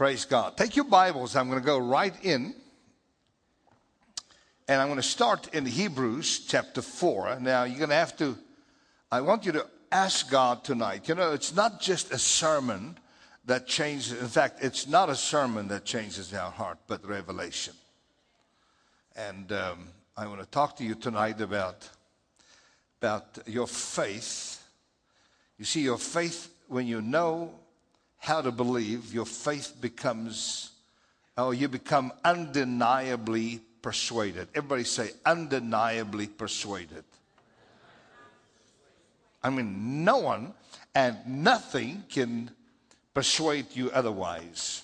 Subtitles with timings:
[0.00, 0.56] Praise God.
[0.56, 1.36] Take your Bibles.
[1.36, 2.54] I'm going to go right in.
[4.66, 7.40] And I'm going to start in Hebrews chapter 4.
[7.40, 8.38] Now, you're going to have to,
[9.12, 11.06] I want you to ask God tonight.
[11.06, 12.96] You know, it's not just a sermon
[13.44, 17.74] that changes, in fact, it's not a sermon that changes our heart, but revelation.
[19.14, 21.86] And um, I want to talk to you tonight about,
[23.02, 24.66] about your faith.
[25.58, 27.59] You see, your faith, when you know
[28.20, 30.70] how to believe, your faith becomes,
[31.36, 34.46] oh, you become undeniably persuaded.
[34.54, 37.02] Everybody say, undeniably persuaded.
[39.42, 40.52] I mean, no one
[40.94, 42.50] and nothing can
[43.14, 44.82] persuade you otherwise.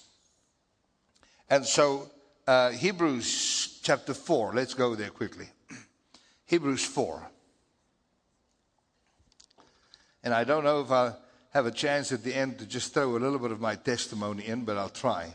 [1.51, 2.11] And so,
[2.47, 5.49] uh, Hebrews chapter 4, let's go there quickly.
[6.47, 7.31] Hebrews 4.
[10.25, 11.13] And I don't know if I
[11.51, 14.47] have a chance at the end to just throw a little bit of my testimony
[14.47, 15.35] in, but I'll try.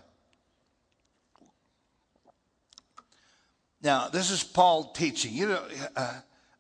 [3.81, 5.33] Now, this is Paul teaching.
[5.33, 5.63] You know,
[5.95, 6.13] uh,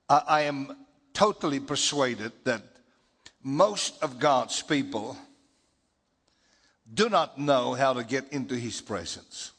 [0.09, 0.75] I, I am
[1.13, 2.63] totally persuaded that
[3.43, 5.17] most of God's people
[6.91, 9.51] do not know how to get into his presence.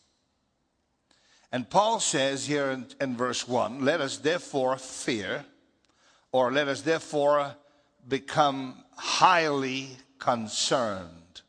[1.50, 5.44] And Paul says here in, in, verse 1 let us therefore fear,
[6.33, 7.55] or let us therefore
[8.09, 11.42] become highly concerned,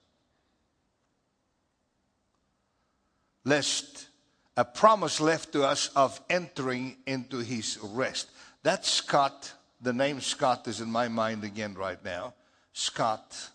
[3.44, 4.08] lest
[4.56, 8.30] a promise left to us of entering into his rest.
[8.64, 12.34] That Scott, the name Scott is in my mind again right now.
[12.72, 13.50] Scott,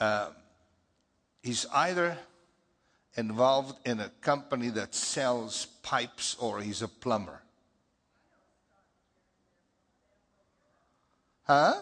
[0.00, 0.30] uh,
[1.42, 2.18] he's either
[3.16, 7.40] involved in a company that sells pipes or he's a plumber.
[11.44, 11.80] Huh?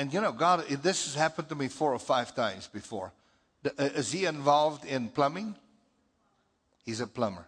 [0.00, 3.12] And you know, God, this has happened to me four or five times before.
[3.66, 5.54] Uh, is he involved in plumbing?
[6.86, 7.46] He's a plumber.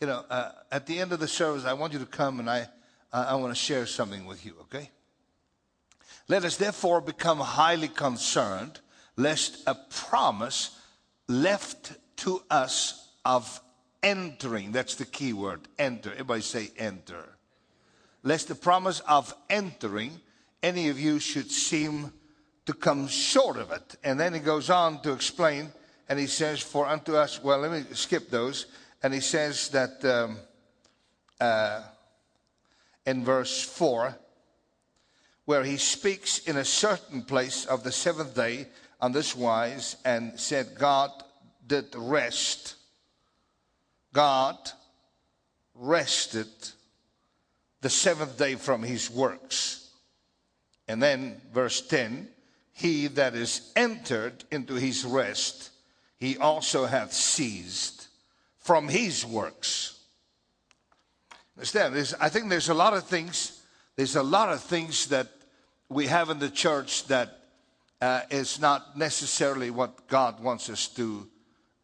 [0.00, 2.48] You know, uh, at the end of the service, I want you to come and
[2.48, 2.68] I,
[3.12, 4.88] I want to share something with you, okay?
[6.26, 8.80] Let us therefore become highly concerned
[9.18, 10.74] lest a promise
[11.28, 11.92] left
[12.24, 13.60] to us of
[14.02, 16.12] entering, that's the key word, enter.
[16.12, 17.36] Everybody say enter.
[18.22, 20.18] Lest the promise of entering
[20.62, 22.12] any of you should seem
[22.66, 23.96] to come short of it.
[24.04, 25.72] And then he goes on to explain,
[26.08, 28.66] and he says, For unto us, well, let me skip those.
[29.02, 30.38] And he says that um,
[31.40, 31.82] uh,
[33.06, 34.16] in verse 4,
[35.44, 38.66] where he speaks in a certain place of the seventh day
[39.00, 41.10] on this wise, and said, God
[41.66, 42.74] did rest.
[44.12, 44.58] God
[45.74, 46.48] rested
[47.80, 49.87] the seventh day from his works.
[50.88, 52.28] And then verse 10
[52.72, 55.70] He that is entered into his rest,
[56.18, 58.08] he also hath ceased
[58.58, 60.00] from his works.
[61.56, 61.94] Understand?
[61.94, 63.62] There's, I think there's a lot of things,
[63.96, 65.28] there's a lot of things that
[65.88, 67.40] we have in the church that
[68.00, 71.26] uh, is not necessarily what God wants us to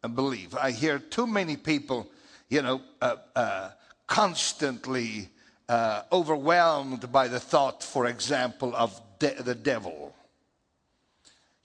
[0.03, 0.55] uh, believe.
[0.55, 2.09] I hear too many people,
[2.49, 3.69] you know, uh, uh
[4.07, 5.29] constantly
[5.67, 10.13] uh, overwhelmed by the thought, for example, of de- the devil.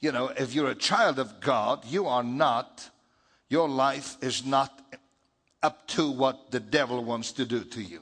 [0.01, 2.89] You know, if you're a child of God, you are not,
[3.49, 4.81] your life is not
[5.63, 8.01] up to what the devil wants to do to you.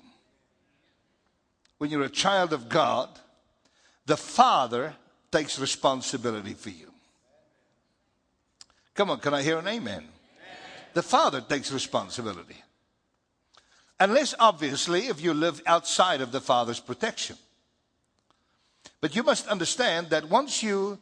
[1.79, 3.09] When you're a child of God,
[4.07, 4.95] the Father
[5.31, 6.91] takes responsibility for you.
[8.95, 9.93] Come on, can I hear an amen?
[9.93, 10.09] amen?
[10.95, 12.57] The Father takes responsibility.
[14.01, 17.37] Unless, obviously, if you live outside of the Father's protection.
[19.01, 20.99] But you must understand that once you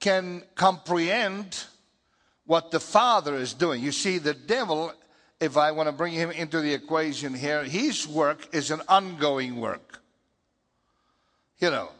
[0.00, 1.64] can comprehend
[2.44, 4.92] what the Father is doing, you see, the devil,
[5.40, 9.56] if I want to bring him into the equation here, his work is an ongoing
[9.56, 10.00] work.
[11.58, 11.90] You know,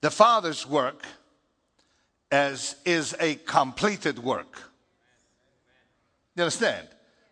[0.00, 1.04] the Father's work
[2.30, 4.62] as is a completed work.
[6.36, 6.86] You understand?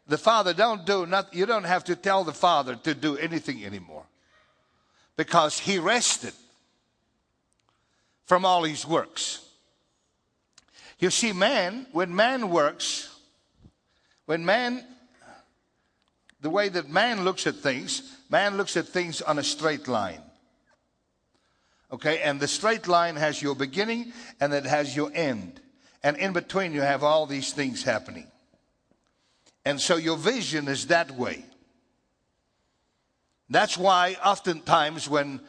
[0.09, 3.65] The Father don't do not you don't have to tell the Father to do anything
[3.65, 4.05] anymore.
[5.17, 6.33] Because he rested
[8.25, 9.45] from all his works.
[10.99, 13.15] You see, man, when man works,
[14.27, 14.85] when man,
[16.41, 20.23] the way that man looks at things, man looks at things on a straight line.
[21.91, 25.61] Okay, and the straight line has your beginning and it has your end.
[26.03, 28.27] And in between, you have all these things happening.
[29.69, 31.45] And so your vision is that way.
[33.51, 35.43] That's why oftentimes when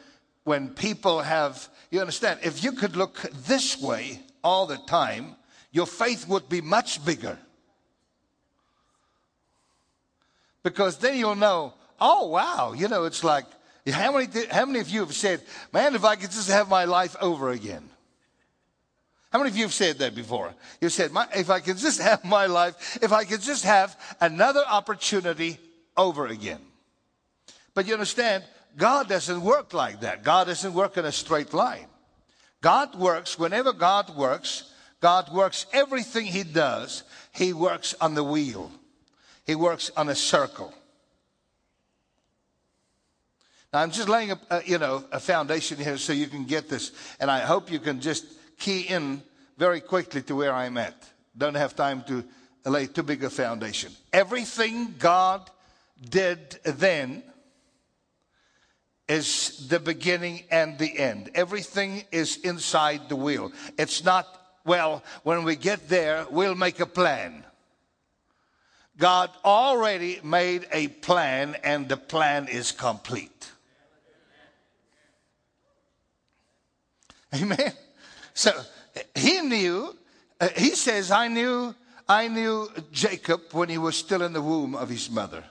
[0.44, 5.36] when people have, you understand, if you could look this way all the time,
[5.72, 7.38] your faith would be much bigger.
[10.62, 13.46] Because then you'll know, oh, wow, you know, it's like,
[13.90, 15.40] how many, how many of you have said,
[15.72, 17.88] man, if I could just have my life over again?
[19.30, 20.52] How many of you have said that before?
[20.80, 24.64] You said, if I could just have my life, if I could just have another
[24.68, 25.58] opportunity
[25.96, 26.60] over again.
[27.74, 28.44] But you understand,
[28.76, 30.24] God doesn't work like that.
[30.24, 31.86] God doesn't work in a straight line.
[32.60, 38.70] God works, whenever God works, God works everything He does, He works on the wheel,
[39.46, 40.74] He works on a circle.
[43.72, 46.44] Now, I'm just laying a, a, uh, you know, a foundation here so you can
[46.44, 46.90] get this,
[47.20, 48.26] and I hope you can just
[48.60, 49.22] key in
[49.58, 50.94] very quickly to where I'm at.
[51.36, 52.24] Don't have time to
[52.64, 53.92] lay too big a foundation.
[54.12, 55.50] Everything God
[56.08, 57.24] did then
[59.08, 61.30] is the beginning and the end.
[61.34, 63.50] Everything is inside the wheel.
[63.76, 64.26] It's not,
[64.64, 67.44] well, when we get there, we'll make a plan.
[68.96, 73.50] God already made a plan, and the plan is complete.
[77.34, 77.72] Amen.
[78.40, 78.52] So
[79.14, 79.94] he knew,
[80.40, 81.74] uh, he says, I knew,
[82.08, 85.44] I knew Jacob when he was still in the womb of his mother.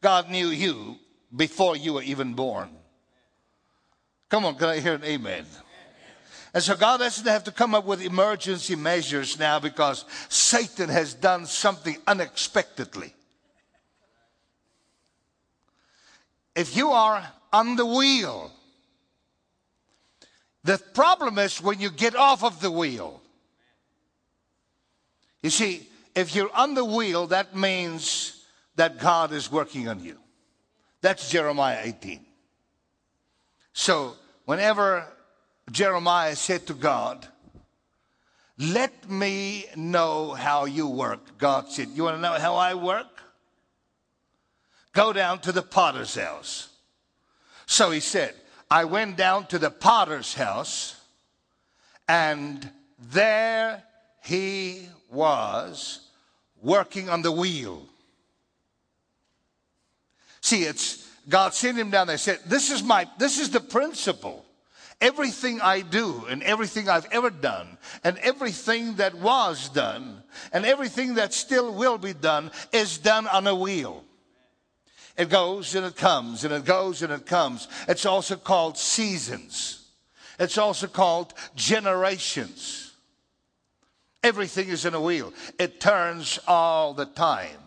[0.00, 0.94] God knew you
[1.34, 2.68] before you were even born.
[4.28, 5.44] Come on, can I hear an amen?
[6.54, 11.14] And so God doesn't have to come up with emergency measures now because Satan has
[11.14, 13.12] done something unexpectedly.
[16.54, 18.52] If you are on the wheel,
[20.66, 23.22] the problem is when you get off of the wheel.
[25.42, 30.18] You see, if you're on the wheel, that means that God is working on you.
[31.02, 32.24] That's Jeremiah 18.
[33.72, 34.14] So,
[34.44, 35.06] whenever
[35.70, 37.26] Jeremiah said to God,
[38.58, 43.06] Let me know how you work, God said, You want to know how I work?
[44.92, 46.70] Go down to the potter's house.
[47.66, 48.34] So he said,
[48.70, 50.96] I went down to the potter's house,
[52.08, 53.84] and there
[54.24, 56.00] he was
[56.60, 57.86] working on the wheel.
[60.40, 62.18] See, it's God sent him down there.
[62.18, 63.08] Said, "This is my.
[63.18, 64.44] This is the principle.
[65.00, 70.22] Everything I do, and everything I've ever done, and everything that was done,
[70.52, 74.05] and everything that still will be done, is done on a wheel."
[75.16, 77.68] It goes and it comes and it goes and it comes.
[77.88, 79.88] It's also called seasons.
[80.38, 82.92] It's also called generations.
[84.22, 85.32] Everything is in a wheel.
[85.58, 87.58] It turns all the time.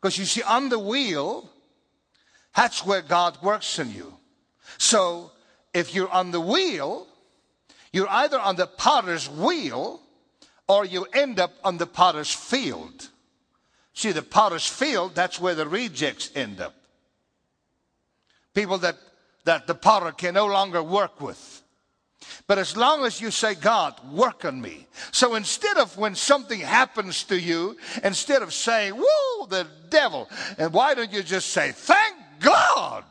[0.00, 1.50] Because you see, on the wheel,
[2.54, 4.14] that's where God works in you.
[4.78, 5.32] So
[5.74, 7.06] if you're on the wheel,
[7.92, 10.00] you're either on the potter's wheel
[10.68, 13.08] or you end up on the potter's field.
[13.92, 16.74] See, the potter's field, that's where the rejects end up.
[18.54, 18.96] People that,
[19.44, 21.62] that the potter can no longer work with.
[22.46, 24.86] But as long as you say, God, work on me.
[25.10, 30.28] So instead of when something happens to you, instead of saying, whoa, the devil,
[30.58, 33.04] and why don't you just say, thank God?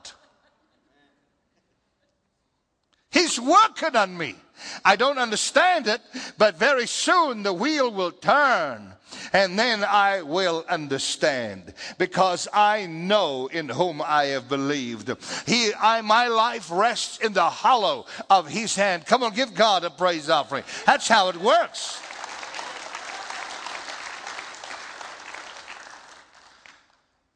[3.12, 4.36] He's working on me.
[4.84, 6.02] I don't understand it,
[6.38, 8.94] but very soon the wheel will turn
[9.34, 15.12] and then I will understand because I know in whom I have believed.
[15.46, 19.06] He, I, my life rests in the hollow of his hand.
[19.06, 20.64] Come on, give God a praise offering.
[20.86, 22.02] That's how it works.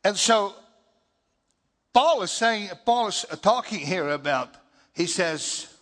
[0.06, 0.54] And so
[1.94, 4.54] Paul is saying, Paul is talking here about,
[4.94, 5.73] he says,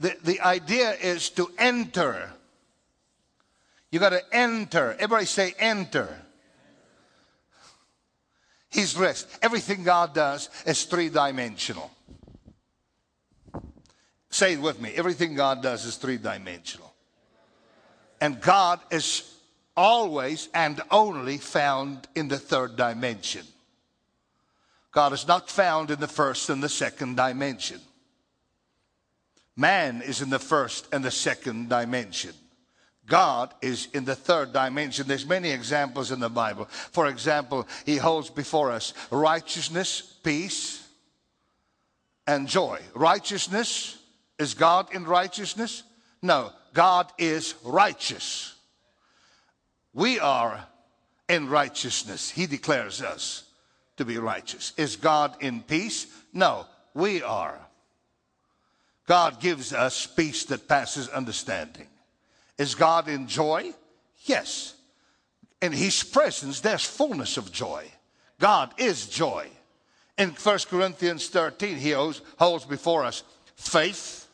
[0.00, 2.30] the, the idea is to enter
[3.90, 4.92] you got to enter.
[4.94, 6.08] Everybody say enter.
[8.70, 9.26] His rest.
[9.40, 11.90] Everything God does is three dimensional.
[14.30, 14.92] Say it with me.
[14.94, 16.92] Everything God does is three dimensional.
[18.20, 19.34] And God is
[19.74, 23.46] always and only found in the third dimension.
[24.92, 27.80] God is not found in the first and the second dimension.
[29.58, 32.30] Man is in the first and the second dimension.
[33.06, 35.08] God is in the third dimension.
[35.08, 36.66] There's many examples in the Bible.
[36.66, 40.86] For example, he holds before us righteousness, peace,
[42.24, 42.78] and joy.
[42.94, 43.98] Righteousness,
[44.38, 45.82] is God in righteousness?
[46.22, 48.54] No, God is righteous.
[49.92, 50.64] We are
[51.28, 52.30] in righteousness.
[52.30, 53.42] He declares us
[53.96, 54.72] to be righteous.
[54.76, 56.06] Is God in peace?
[56.32, 57.58] No, we are.
[59.08, 61.86] God gives us peace that passes understanding.
[62.58, 63.72] Is God in joy?
[64.26, 64.74] Yes.
[65.62, 67.86] In His presence, there's fullness of joy.
[68.38, 69.48] God is joy.
[70.18, 73.22] In 1 Corinthians 13, He holds before us
[73.56, 74.28] faith.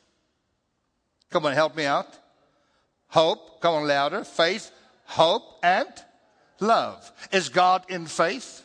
[1.30, 2.08] Come on, help me out.
[3.08, 3.60] Hope.
[3.60, 4.24] Come on, louder.
[4.24, 4.72] Faith,
[5.04, 5.88] hope, and
[6.58, 7.12] love.
[7.30, 8.62] Is God in faith?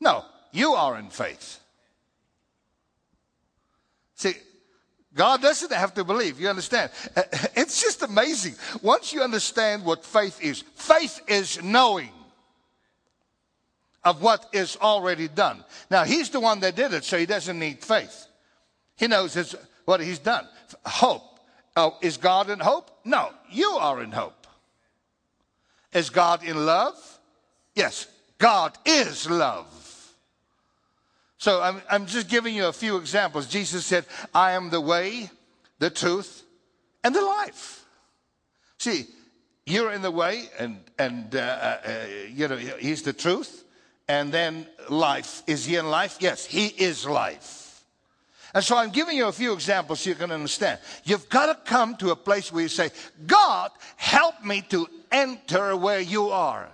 [0.00, 1.58] No, you are in faith.
[4.14, 4.34] See,
[5.16, 6.38] God doesn't have to believe.
[6.38, 6.90] You understand?
[7.16, 7.22] Uh,
[7.56, 8.54] it's just amazing.
[8.82, 12.10] Once you understand what faith is, faith is knowing
[14.04, 15.64] of what is already done.
[15.90, 18.26] Now, He's the one that did it, so He doesn't need faith.
[18.96, 19.56] He knows
[19.86, 20.46] what He's done.
[20.84, 21.40] Hope.
[21.76, 22.90] Oh, is God in hope?
[23.04, 24.46] No, you are in hope.
[25.92, 26.94] Is God in love?
[27.74, 28.06] Yes,
[28.38, 29.66] God is love.
[31.38, 33.46] So I'm, I'm just giving you a few examples.
[33.46, 35.30] Jesus said, I am the way,
[35.78, 36.42] the truth,
[37.04, 37.84] and the life.
[38.78, 39.06] See,
[39.66, 43.64] you're in the way, and, and uh, uh, uh, you know, He's the truth.
[44.08, 45.42] And then life.
[45.46, 46.18] Is He in life?
[46.20, 47.84] Yes, He is life.
[48.54, 50.78] And so I'm giving you a few examples so you can understand.
[51.04, 52.90] You've got to come to a place where you say,
[53.26, 56.68] God, help me to enter where you are.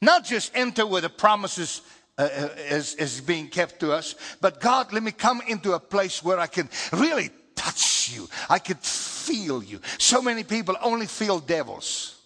[0.00, 1.82] Not just enter where the promises
[2.18, 4.16] uh, uh, is, is being kept to us.
[4.40, 8.28] But God, let me come into a place where I can really touch you.
[8.50, 9.80] I could feel you.
[9.98, 12.16] So many people only feel devils.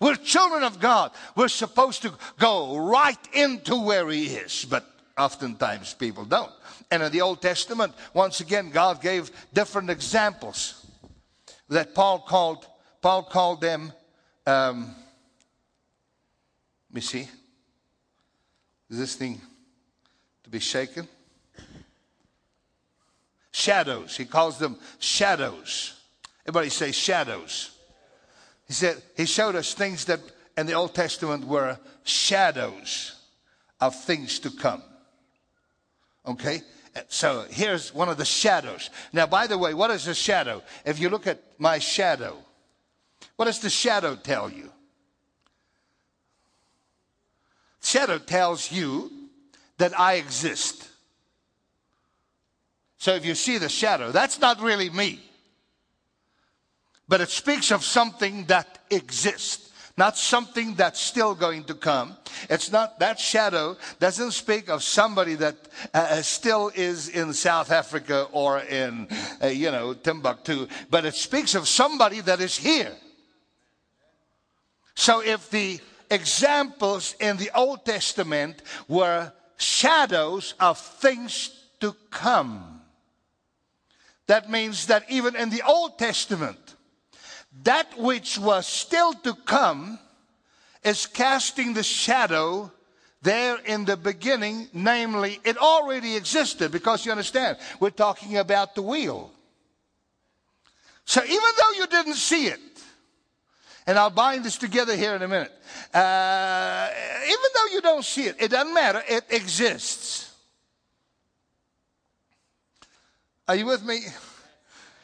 [0.00, 1.12] We're children of God.
[1.34, 4.86] We're supposed to go right into where He is, but
[5.18, 6.52] oftentimes people don't.
[6.90, 10.86] And in the Old Testament, once again, God gave different examples
[11.68, 12.66] that Paul called.
[13.02, 13.92] Paul called them.
[14.46, 14.94] Um,
[16.96, 17.28] me see.
[18.88, 19.38] Is this thing
[20.44, 21.06] to be shaken?
[23.52, 24.16] Shadows.
[24.16, 26.00] He calls them shadows.
[26.46, 27.72] Everybody say shadows.
[28.66, 30.20] He said, He showed us things that
[30.56, 33.20] in the Old Testament were shadows
[33.78, 34.82] of things to come.
[36.26, 36.62] Okay?
[37.08, 38.88] So here's one of the shadows.
[39.12, 40.62] Now, by the way, what is a shadow?
[40.86, 42.38] If you look at my shadow,
[43.36, 44.72] what does the shadow tell you?
[47.86, 49.12] Shadow tells you
[49.78, 50.88] that I exist.
[52.98, 55.20] So if you see the shadow, that's not really me.
[57.06, 62.16] But it speaks of something that exists, not something that's still going to come.
[62.50, 65.54] It's not, that shadow doesn't speak of somebody that
[65.94, 69.06] uh, uh still is in South Africa or in,
[69.40, 72.96] uh, you know, Timbuktu, but it speaks of somebody that is here.
[74.96, 75.78] So if the
[76.10, 82.80] examples in the Old Testament were shadows of things to come.
[84.26, 86.58] That means that even in the Old Testament,
[87.62, 89.98] that which was still to come
[90.82, 92.70] is casting the shadow
[93.22, 98.82] there in the beginning, namely, it already existed because you understand, we're talking about the
[98.82, 99.32] wheel.
[101.04, 102.60] So even though you didn't see it,
[103.86, 105.52] and I'll bind this together here in a minute.
[105.94, 106.88] Uh,
[107.24, 110.32] even though you don't see it, it doesn't matter, it exists.
[113.48, 114.00] Are you with me?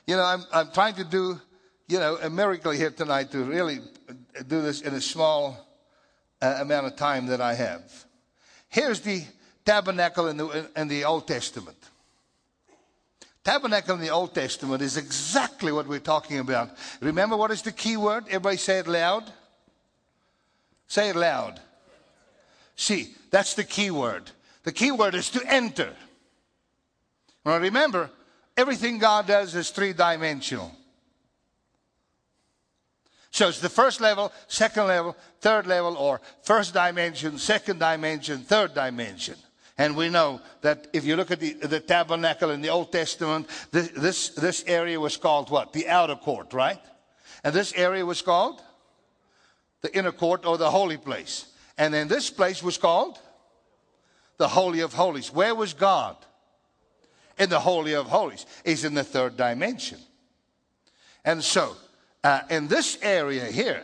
[0.07, 1.41] You know, I'm, I'm trying to do,
[1.87, 3.79] you know, a miracle here tonight to really
[4.49, 5.57] do this in a small
[6.41, 7.83] uh, amount of time that I have.
[8.69, 9.23] Here's the
[9.65, 11.77] tabernacle in the, in the Old Testament.
[13.45, 16.71] Tabernacle in the Old Testament is exactly what we're talking about.
[17.01, 18.25] Remember what is the key word?
[18.29, 19.25] Everybody say it loud.
[20.87, 21.61] Say it loud.
[22.77, 24.31] See, that's the key word.
[24.63, 25.93] The key word is to enter.
[27.45, 28.11] Now remember,
[28.57, 30.71] everything God does is three dimensional.
[33.33, 38.75] So it's the first level, second level, third level, or first dimension, second dimension, third
[38.75, 39.37] dimension.
[39.83, 43.49] And we know that if you look at the, the tabernacle in the Old Testament,
[43.73, 45.73] this, this, this area was called what?
[45.73, 46.79] The outer court, right?
[47.43, 48.63] And this area was called
[49.81, 51.47] the inner court or the holy place.
[51.77, 53.19] And then this place was called
[54.37, 55.33] the Holy of Holies.
[55.33, 56.17] Where was God?
[57.37, 58.47] In the Holy of Holies.
[58.65, 59.99] He's in the third dimension.
[61.25, 61.75] And so,
[62.23, 63.83] uh, in this area here,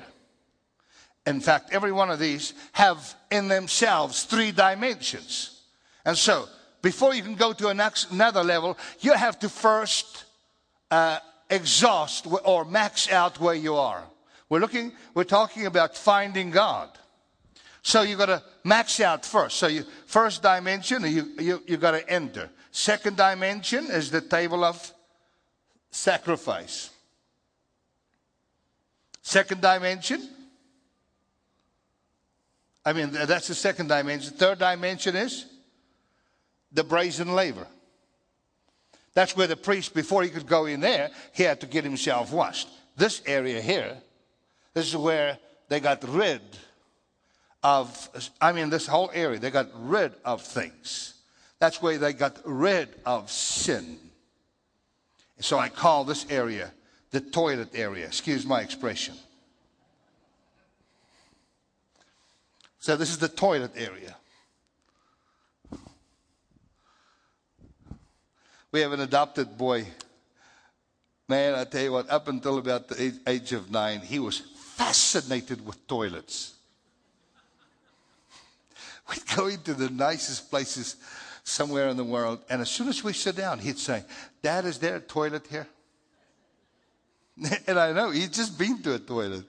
[1.27, 5.57] in fact, every one of these have in themselves three dimensions.
[6.09, 6.49] And so,
[6.81, 10.25] before you can go to another level, you have to first
[10.91, 11.19] uh,
[11.51, 14.03] exhaust or max out where you are.
[14.49, 16.89] We're looking, we're talking about finding God.
[17.83, 19.59] So you've got to max out first.
[19.59, 22.49] So you first dimension, you you you got to enter.
[22.71, 24.91] Second dimension is the table of
[25.91, 26.89] sacrifice.
[29.21, 30.27] Second dimension.
[32.83, 34.33] I mean, that's the second dimension.
[34.33, 35.45] Third dimension is
[36.73, 37.67] the brazen laver.
[39.15, 42.33] That's where the priest, before he could go in there, he had to get himself
[42.33, 42.69] washed.
[42.97, 43.97] This area here,
[44.75, 46.41] this is where they got rid
[47.63, 51.15] of, I mean, this whole area, they got rid of things.
[51.59, 53.99] That's where they got rid of sin.
[55.41, 56.73] So I call this area
[57.11, 58.07] the toilet area.
[58.07, 59.15] Excuse my expression.
[62.79, 64.17] So this is the toilet area.
[68.71, 69.87] We have an adopted boy.
[71.27, 75.65] Man, I tell you what, up until about the age of nine, he was fascinated
[75.67, 76.55] with toilets.
[79.11, 80.97] We'd go into the nicest places
[81.45, 84.05] somewhere in the world, and as soon as we sit down, he'd say,
[84.43, 85.67] Dad, is there a toilet here?
[87.67, 89.45] and I know, he'd just been to a toilet.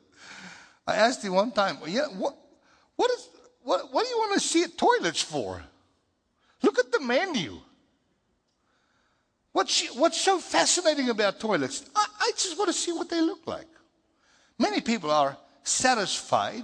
[0.87, 2.35] I asked him one time, yeah, what,
[2.95, 3.29] what, is,
[3.63, 5.61] what, what do you want to see toilets for?
[6.61, 7.59] Look at the menu.
[9.59, 11.83] What's, what's so fascinating about toilets?
[11.93, 13.67] I, I just want to see what they look like.
[14.57, 16.63] Many people are satisfied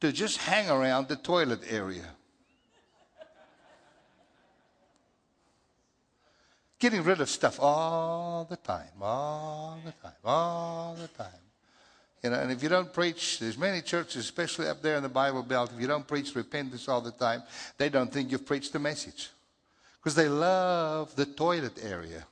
[0.00, 2.04] to just hang around the toilet area.
[6.78, 11.42] Getting rid of stuff all the time, all the time, all the time.
[12.22, 15.08] You know, and if you don't preach, there's many churches, especially up there in the
[15.08, 17.42] Bible Belt, if you don't preach repentance all the time,
[17.76, 19.30] they don't think you've preached the message
[20.08, 22.24] because they love the toilet area.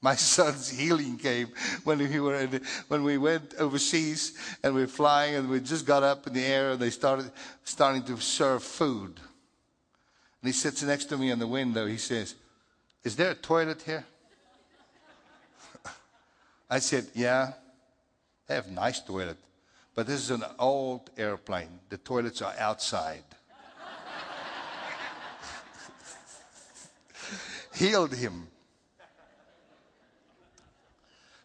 [0.00, 1.48] My son's healing came
[1.84, 5.84] when we were in, when we went overseas and we were flying and we just
[5.84, 7.30] got up in the air and they started
[7.64, 9.20] starting to serve food.
[10.40, 11.84] And he sits next to me in the window.
[11.84, 12.34] He says,
[13.04, 14.06] "Is there a toilet here?"
[16.70, 17.52] I said, "Yeah,
[18.46, 19.36] they have nice toilet,
[19.94, 21.78] but this is an old airplane.
[21.90, 23.29] The toilets are outside."
[27.74, 28.48] Healed him.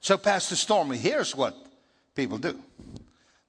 [0.01, 1.55] So, Pastor Stormy, here's what
[2.13, 2.59] people do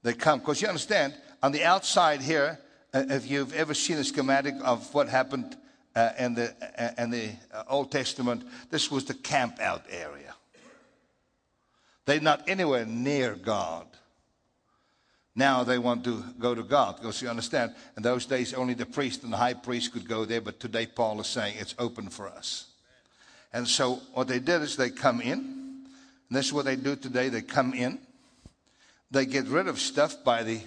[0.03, 2.61] they come, because you understand, on the outside here,
[2.95, 5.57] uh, if you've ever seen a schematic of what happened
[5.95, 10.35] uh, in the, uh, in the uh, Old Testament, this was the camp out area.
[12.05, 13.87] They're not anywhere near God.
[15.35, 18.87] Now they want to go to God because you understand, in those days only the
[18.87, 22.09] priest and the high priest could go there, but today Paul is saying it's open
[22.09, 22.66] for us.
[23.57, 25.87] And so what they did is they come in.
[26.31, 27.31] This is what they do today.
[27.31, 27.99] They come in.
[29.11, 30.61] They get rid of stuff by the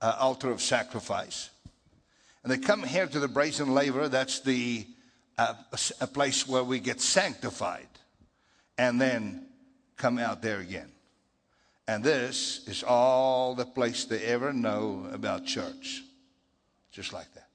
[0.00, 1.50] uh, altar of sacrifice.
[2.42, 4.08] And they come here to the brazen laver.
[4.08, 4.86] That's the
[5.36, 5.52] uh,
[6.00, 7.88] a place where we get sanctified.
[8.78, 9.48] And then
[9.98, 10.90] come out there again.
[11.86, 16.02] And this is all the place they ever know about church.
[16.92, 17.48] Just like that.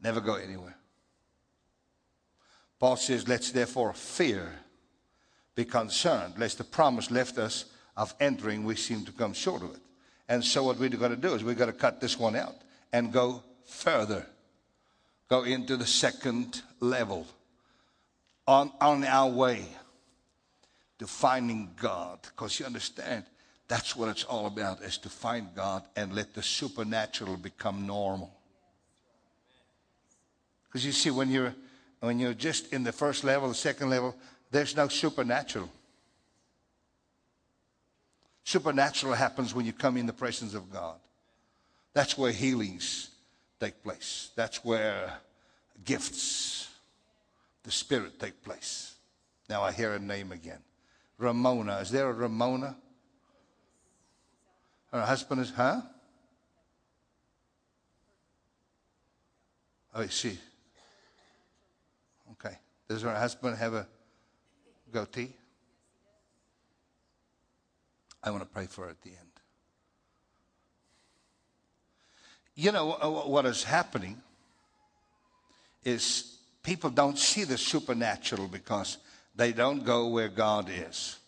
[0.00, 0.75] Never go anywhere.
[2.78, 4.52] Paul says, Let's therefore fear,
[5.54, 9.70] be concerned, lest the promise left us of entering, we seem to come short of
[9.74, 9.80] it.
[10.28, 12.56] And so, what we're going to do is we're going to cut this one out
[12.92, 14.26] and go further,
[15.28, 17.26] go into the second level
[18.46, 19.64] on, on our way
[20.98, 22.20] to finding God.
[22.22, 23.24] Because you understand,
[23.68, 28.32] that's what it's all about, is to find God and let the supernatural become normal.
[30.68, 31.54] Because you see, when you're
[32.00, 34.14] when you're just in the first level, the second level,
[34.50, 35.70] there's no supernatural.
[38.44, 40.96] Supernatural happens when you come in the presence of God.
[41.94, 43.10] That's where healings
[43.58, 44.30] take place.
[44.36, 45.12] That's where
[45.84, 46.68] gifts,
[47.64, 48.94] the Spirit take place.
[49.48, 50.60] Now I hear a name again.
[51.18, 51.78] Ramona.
[51.78, 52.76] Is there a Ramona?
[54.92, 55.80] Her husband is, huh?
[59.94, 60.38] Oh, she?
[62.88, 63.86] Does her husband have a
[64.92, 65.32] goatee?
[68.22, 69.18] I want to pray for her at the end.
[72.54, 74.16] You know, what is happening
[75.84, 78.98] is people don't see the supernatural because
[79.34, 81.18] they don't go where God is.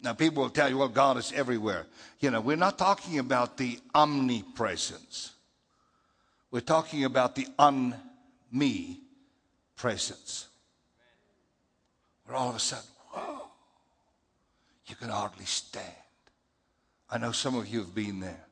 [0.00, 1.86] Now, people will tell you, well, God is everywhere.
[2.20, 5.32] You know, we're not talking about the omnipresence,
[6.50, 7.94] we're talking about the un
[8.52, 9.00] me
[9.76, 10.48] presence.
[12.24, 13.48] Where all of a sudden, whoa,
[14.86, 15.84] you can hardly stand.
[17.08, 18.46] I know some of you have been there.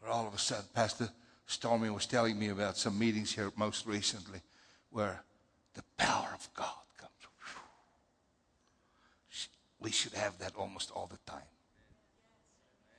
[0.00, 1.08] Where all of a sudden, Pastor
[1.46, 4.40] Stormy was telling me about some meetings here most recently
[4.90, 5.22] where
[5.74, 7.12] the power of God comes.
[9.80, 11.40] We should have that almost all the time.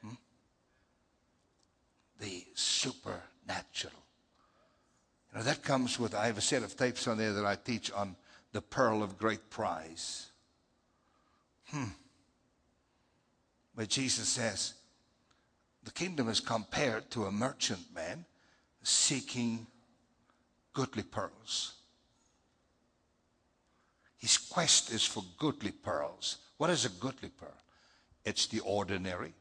[0.01, 0.15] Hmm?
[2.19, 3.93] The supernatural.
[5.31, 7.55] You know, that comes with, I have a set of tapes on there that I
[7.55, 8.15] teach on
[8.51, 10.27] the pearl of great price.
[11.67, 11.85] Hmm.
[13.75, 14.73] Where Jesus says,
[15.83, 18.25] the kingdom is compared to a merchant man
[18.83, 19.67] seeking
[20.73, 21.73] goodly pearls.
[24.17, 26.37] His quest is for goodly pearls.
[26.57, 27.53] What is a goodly pearl?
[28.25, 29.33] It's the ordinary.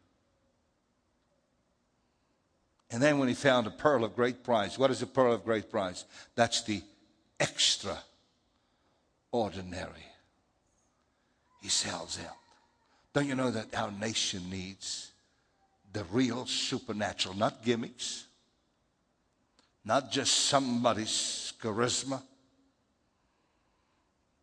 [2.91, 5.45] And then when he found a pearl of great price, what is a pearl of
[5.45, 6.05] great price?
[6.35, 6.83] That's the
[7.39, 7.99] extra
[9.31, 10.07] ordinary.
[11.61, 12.37] He sells out.
[13.13, 15.13] Don't you know that our nation needs
[15.93, 18.27] the real supernatural, not gimmicks,
[19.85, 22.23] not just somebody's charisma,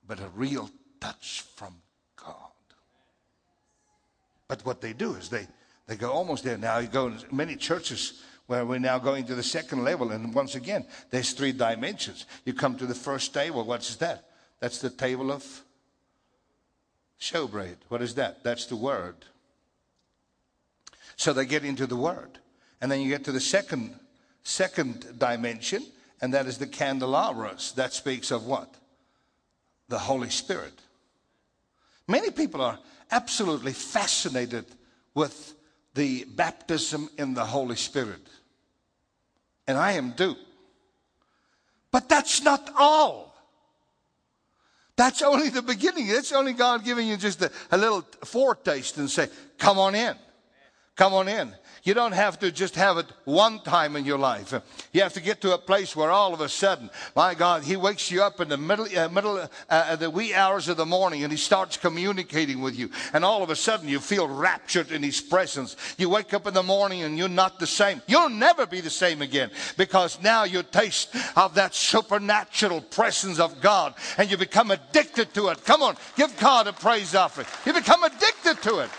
[0.07, 1.75] but a real touch from
[2.15, 2.51] God.
[4.47, 5.47] But what they do is they,
[5.87, 6.57] they go almost there.
[6.57, 10.11] Now you go in many churches where we're now going to the second level.
[10.11, 12.25] And once again, there's three dimensions.
[12.45, 13.63] You come to the first table.
[13.63, 14.25] What's that?
[14.59, 15.45] That's the table of
[17.19, 17.77] showbread.
[17.89, 18.43] What is that?
[18.43, 19.15] That's the word.
[21.15, 22.39] So they get into the word.
[22.81, 23.99] And then you get to the second
[24.45, 25.83] second dimension,
[26.21, 27.73] and that is the candelabras.
[27.73, 28.73] That speaks of what?
[29.89, 30.79] The Holy Spirit.
[32.07, 32.79] Many people are
[33.11, 34.65] absolutely fascinated
[35.13, 35.55] with
[35.95, 38.21] the baptism in the Holy Spirit.
[39.65, 40.35] And I am too.
[41.91, 43.33] But that's not all.
[44.97, 46.07] That's only the beginning.
[46.07, 49.27] That's only God giving you just a, a little foretaste and say,
[49.57, 50.15] come on in.
[50.95, 51.53] Come on in.
[51.85, 54.59] You don't have to just have it one time in your life.
[54.91, 57.77] You have to get to a place where all of a sudden, my God, He
[57.77, 61.23] wakes you up in the middle, uh, middle, uh, the wee hours of the morning,
[61.23, 62.89] and He starts communicating with you.
[63.13, 65.75] And all of a sudden, you feel raptured in His presence.
[65.99, 68.01] You wake up in the morning, and you're not the same.
[68.07, 73.61] You'll never be the same again because now you taste of that supernatural presence of
[73.61, 75.63] God, and you become addicted to it.
[75.63, 77.45] Come on, give God a praise offering.
[77.63, 78.89] You become addicted to it.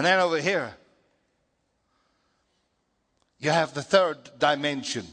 [0.00, 0.74] And then over here,
[3.38, 5.06] you have the third dimension.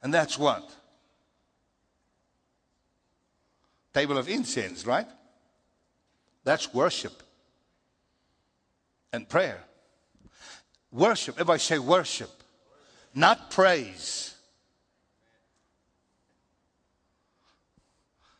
[0.00, 0.72] And that's what?
[3.92, 5.08] Table of incense, right?
[6.44, 7.24] That's worship
[9.12, 9.64] and prayer.
[10.92, 11.34] Worship.
[11.34, 12.30] Everybody say worship,
[13.16, 14.32] not praise.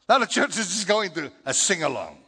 [0.08, 2.18] A lot of churches is going to a sing along.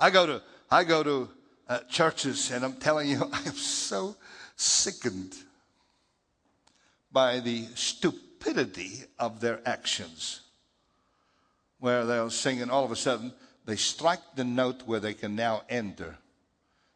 [0.00, 1.28] I go to I go to
[1.68, 4.16] uh, churches and I'm telling you, I am so
[4.56, 5.34] sickened
[7.12, 10.40] by the stupidity of their actions.
[11.78, 13.32] Where they'll sing and all of a sudden
[13.64, 16.16] they strike the note where they can now enter.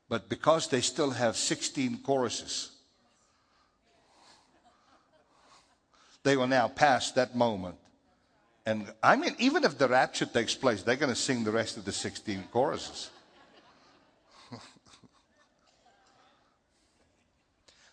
[0.09, 2.71] But because they still have 16 choruses,
[6.23, 7.77] they will now pass that moment.
[8.67, 11.77] And I mean, even if the rapture takes place, they're going to sing the rest
[11.77, 13.11] of the 16 choruses.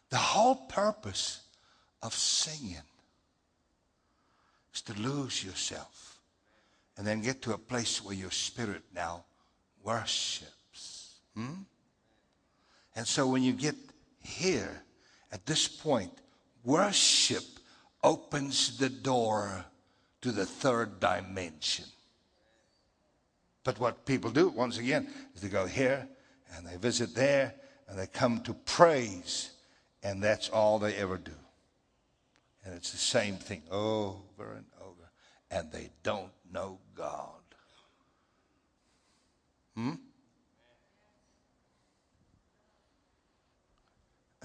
[0.10, 1.42] The whole purpose
[2.02, 2.78] of singing
[4.74, 6.20] is to lose yourself
[6.98, 9.26] and then get to a place where your spirit now
[9.84, 11.16] worships.
[11.36, 11.64] Hmm?
[12.96, 13.76] And so when you get
[14.24, 14.82] here
[15.32, 16.12] at this point,
[16.64, 17.44] worship
[18.04, 19.66] opens the door
[20.22, 21.86] to the third dimension.
[23.64, 26.08] But what people do, once again, is they go here
[26.56, 27.54] and they visit there
[27.88, 29.52] and they come to praise
[30.08, 31.34] and that's all they ever do.
[32.64, 35.12] And it's the same thing over and over.
[35.52, 37.42] And they don't know God.
[39.76, 39.96] Hmm?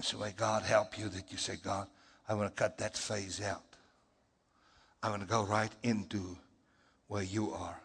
[0.01, 1.87] So may God help you that you say, God,
[2.27, 3.63] I want to cut that phase out.
[5.01, 6.37] I want to go right into
[7.07, 7.79] where you are.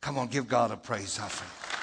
[0.00, 1.79] Come on, give God a praise offering.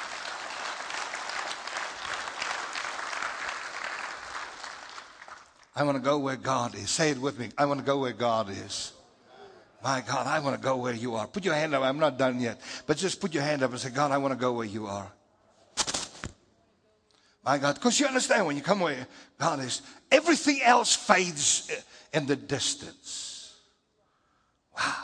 [5.77, 6.89] I want to go where God is.
[6.89, 7.49] Say it with me.
[7.55, 8.93] I want to go where God is.
[9.83, 11.27] My God, I want to go where you are.
[11.27, 11.83] Put your hand up.
[11.83, 12.59] I'm not done yet.
[12.87, 14.87] But just put your hand up and say, God, I want to go where you
[14.87, 15.11] are.
[17.45, 22.17] My God, because you understand when you come where God is, everything else fades uh,
[22.17, 23.53] in the distance.
[24.75, 25.03] Wow.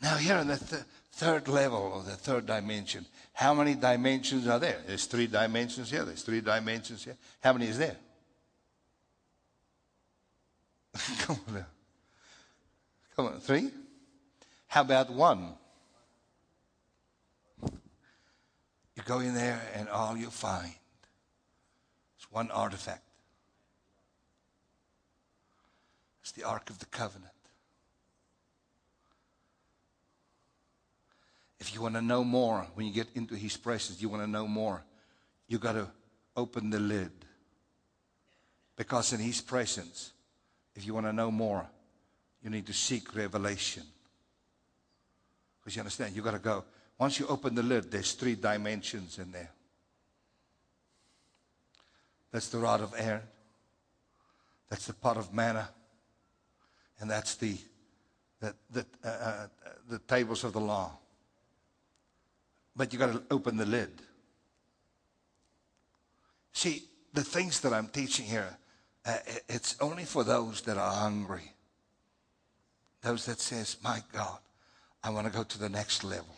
[0.00, 0.82] Now, here in the th-
[1.18, 3.04] third level or the third dimension.
[3.32, 4.78] How many dimensions are there?
[4.86, 6.04] There's three dimensions here.
[6.04, 7.16] There's three dimensions here.
[7.40, 7.96] How many is there?
[11.18, 11.66] Come on now.
[13.16, 13.70] Come on, three?
[14.68, 15.54] How about one?
[18.94, 20.72] You go in there and all you find
[22.20, 23.02] is one artifact.
[26.22, 27.32] It's the Ark of the Covenant.
[31.60, 34.30] If you want to know more, when you get into His presence, you want to
[34.30, 34.84] know more,
[35.48, 35.88] you got to
[36.36, 37.10] open the lid.
[38.76, 40.12] Because in His presence,
[40.76, 41.66] if you want to know more,
[42.42, 43.82] you need to seek revelation.
[45.60, 46.64] Because you understand, you got to go.
[46.98, 49.50] Once you open the lid, there's three dimensions in there.
[52.30, 53.22] That's the rod of Aaron.
[54.68, 55.68] That's the pot of manna.
[57.00, 57.56] And that's the,
[58.40, 59.46] the, the, uh, uh,
[59.88, 60.92] the tables of the law.
[62.78, 63.90] But you got to open the lid.
[66.52, 68.56] See, the things that I'm teaching here,
[69.04, 69.16] uh,
[69.48, 71.52] it's only for those that are hungry.
[73.02, 74.38] Those that says, my God,
[75.02, 76.34] I want to go to the next level.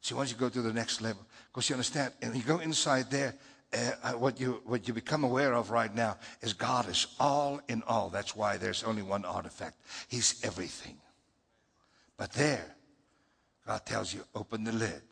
[0.00, 3.10] See, once you go to the next level, because you understand, and you go inside
[3.10, 3.34] there,
[3.74, 7.82] uh, what you what you become aware of right now is God is all in
[7.86, 8.08] all.
[8.08, 9.76] That's why there's only one artifact.
[10.08, 10.96] He's everything.
[12.16, 12.73] But there,
[13.66, 15.02] God tells you, open the lid.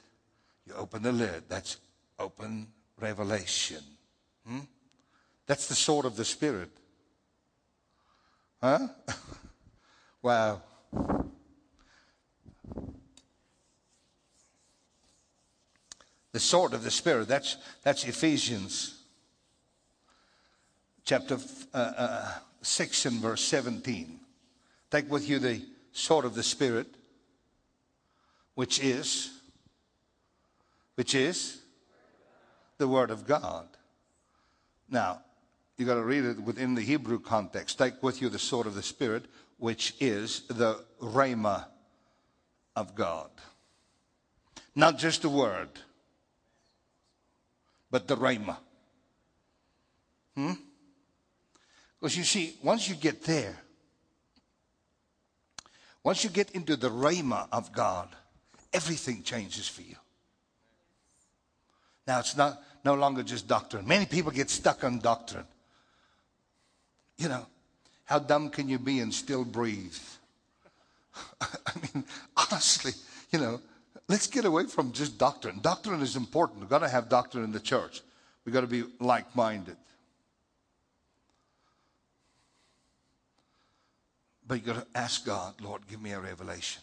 [0.67, 1.45] You open the lid.
[1.49, 1.79] That's
[2.19, 2.69] open
[3.01, 3.83] revelation.
[4.47, 4.61] Hmm?
[5.47, 6.71] That's the sword of the Spirit.
[8.61, 8.89] Huh?
[10.23, 10.63] wow.
[16.33, 17.29] The sword of the Spirit.
[17.29, 19.03] That's, that's Ephesians
[21.05, 21.39] chapter
[21.75, 24.21] uh, uh, 6 and verse 17.
[24.91, 25.63] Take with you the
[25.93, 26.87] sword of the Spirit
[28.55, 29.31] which is
[30.95, 31.63] which is
[32.79, 33.67] the word of God.
[34.91, 35.23] Now,
[35.79, 37.79] you got to read it within the Hebrew context.
[37.79, 39.25] Take with you the sword of the Spirit,
[39.59, 41.67] which is the rhema
[42.77, 43.31] of God.
[44.75, 45.69] Not just the word,
[47.91, 48.57] but the rhema.
[50.37, 50.53] Hmm?
[51.99, 53.57] Because you see, once you get there,
[56.05, 58.09] once you get into the rhema of God,
[58.73, 59.97] everything changes for you.
[62.07, 63.87] Now, it's not no longer just doctrine.
[63.87, 65.45] Many people get stuck on doctrine.
[67.17, 67.47] You know,
[68.05, 69.97] how dumb can you be and still breathe?
[71.41, 71.47] I
[71.95, 72.05] mean,
[72.37, 72.93] honestly,
[73.31, 73.61] you know,
[74.09, 75.61] let's get away from just doctrine.
[75.61, 76.61] Doctrine is important.
[76.61, 78.03] We've got to have doctrine in the church.
[78.45, 79.77] We've got to be like minded.
[84.47, 86.83] But you've got to ask God, Lord, give me a revelation.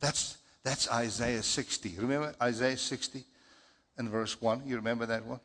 [0.00, 1.94] That's that's Isaiah 60.
[1.98, 3.22] Remember Isaiah 60
[3.98, 4.62] and verse 1?
[4.66, 5.38] You remember that one?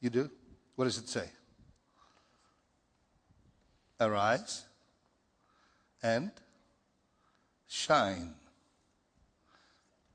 [0.00, 0.30] You do?
[0.76, 1.28] What does it say?
[4.00, 4.62] Arise
[6.04, 6.30] and
[7.66, 8.34] shine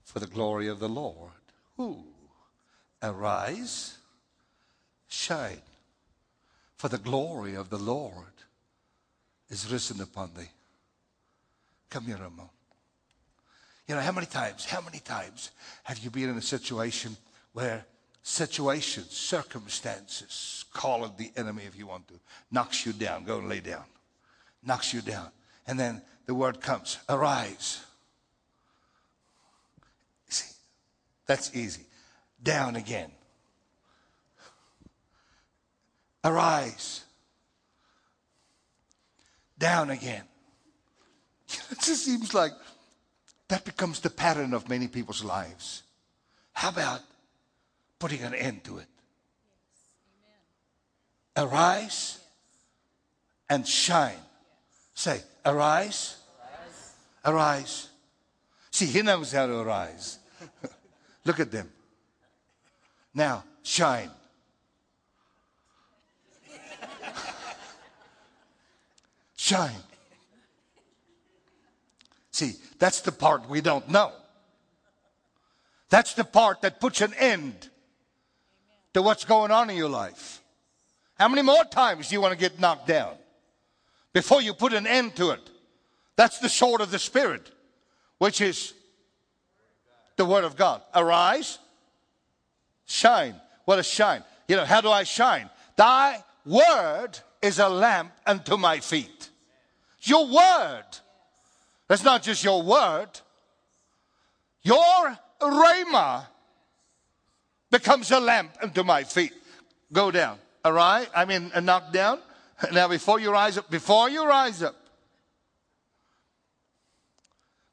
[0.05, 1.31] for the glory of the Lord.
[1.75, 2.05] Who?
[3.03, 3.97] Arise,
[5.09, 5.61] shine,
[6.77, 8.23] for the glory of the Lord
[9.49, 10.49] is risen upon thee.
[11.89, 12.56] Come here moment.
[13.87, 15.51] You know, how many times, how many times
[15.83, 17.15] have you been in a situation
[17.53, 17.85] where
[18.21, 22.15] situations, circumstances, call it the enemy if you want to,
[22.51, 23.85] knocks you down, go and lay down,
[24.61, 25.29] knocks you down.
[25.65, 27.85] And then the word comes, arise.
[30.27, 30.53] See,
[31.25, 31.85] that's easy.
[32.43, 33.11] Down again.
[36.25, 37.05] Arise.
[39.57, 40.23] Down again.
[41.71, 42.51] It just seems like
[43.47, 45.83] that becomes the pattern of many people's lives.
[46.53, 47.01] How about
[47.99, 48.87] putting an end to it?
[51.37, 51.45] Yes.
[51.45, 52.27] Arise yes.
[53.49, 54.13] and shine.
[54.13, 54.21] Yes.
[54.95, 56.93] Say, arise, arise.
[57.25, 57.89] Arise.
[58.71, 60.19] See, he knows how to arise.
[61.25, 61.71] Look at them.
[63.13, 64.11] Now, shine.
[69.35, 69.86] shine.
[72.37, 74.11] See, that's the part we don't know.
[75.89, 77.67] That's the part that puts an end
[78.93, 80.43] to what's going on in your life.
[81.17, 83.15] How many more times do you want to get knocked down
[84.13, 85.49] before you put an end to it?
[86.15, 87.49] That's the sword of the Spirit,
[88.19, 88.75] which is
[90.15, 90.83] the Word of God.
[90.93, 91.57] Arise,
[92.85, 93.33] shine.
[93.65, 94.23] What is shine?
[94.47, 95.49] You know, how do I shine?
[95.75, 99.31] Thy word is a lamp unto my feet.
[100.01, 100.85] Your word
[101.87, 103.09] that's not just your word,
[104.67, 106.25] Your rhema
[107.71, 109.31] becomes a lamp unto my feet.
[109.93, 110.39] Go down.
[110.65, 111.07] All right?
[111.15, 112.19] I mean, uh, knock down.
[112.73, 114.75] Now, before you rise up, before you rise up,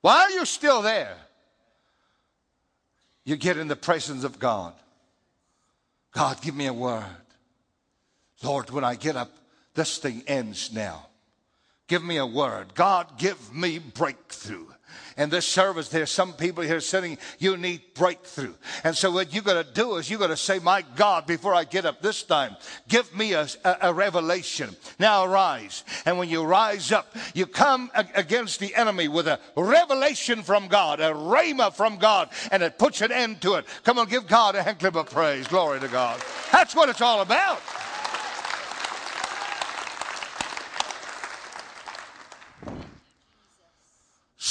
[0.02, 1.16] while you're still there,
[3.24, 4.74] you get in the presence of God.
[6.12, 7.24] God, give me a word.
[8.42, 9.32] Lord, when I get up,
[9.74, 11.06] this thing ends now.
[11.86, 12.74] Give me a word.
[12.74, 14.66] God, give me breakthrough.
[15.16, 18.54] In this service, there's some people here sitting, you need breakthrough.
[18.82, 21.54] And so what you got to do is you got to say, my God, before
[21.54, 22.56] I get up this time,
[22.88, 24.74] give me a, a, a, revelation.
[24.98, 25.84] Now arise.
[26.04, 30.98] And when you rise up, you come against the enemy with a revelation from God,
[30.98, 33.66] a rhema from God, and it puts an end to it.
[33.84, 35.46] Come on, give God a hand of praise.
[35.46, 36.20] Glory to God.
[36.50, 37.60] That's what it's all about.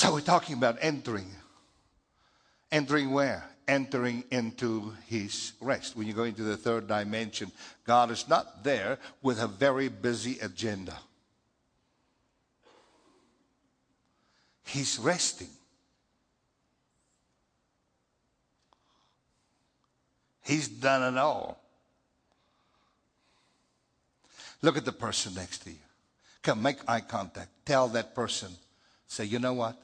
[0.03, 1.31] So we're talking about entering.
[2.73, 3.47] Entering where?
[3.69, 5.95] Entering into his rest.
[5.95, 7.53] When you go into the third dimension,
[7.85, 10.93] God is not there with a very busy agenda.
[14.65, 15.47] He's resting.
[20.43, 21.61] He's done it all.
[24.61, 25.77] Look at the person next to you.
[26.41, 27.51] Come, make eye contact.
[27.65, 28.51] Tell that person,
[29.07, 29.79] say, you know what?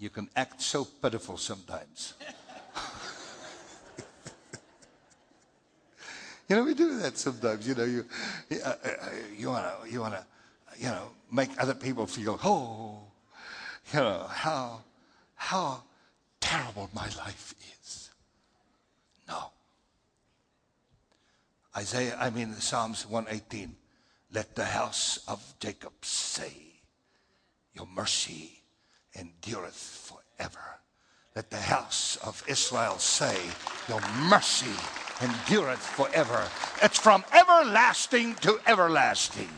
[0.00, 2.14] You can act so pitiful sometimes.
[6.48, 7.68] you know, we do that sometimes.
[7.68, 8.06] You know, you
[8.64, 8.88] uh, uh,
[9.36, 10.24] you want to you want to
[10.78, 13.00] you know make other people feel oh,
[13.92, 14.80] you know how
[15.34, 15.82] how
[16.40, 18.08] terrible my life is.
[19.28, 19.50] No.
[21.76, 23.76] Isaiah, I mean Psalms 118.
[24.32, 26.54] Let the house of Jacob say,
[27.74, 28.59] Your mercy
[29.14, 30.80] endureth forever.
[31.36, 33.36] Let the house of Israel say,
[33.88, 34.74] Your mercy
[35.20, 36.48] endureth forever.
[36.82, 39.48] It's from everlasting to everlasting.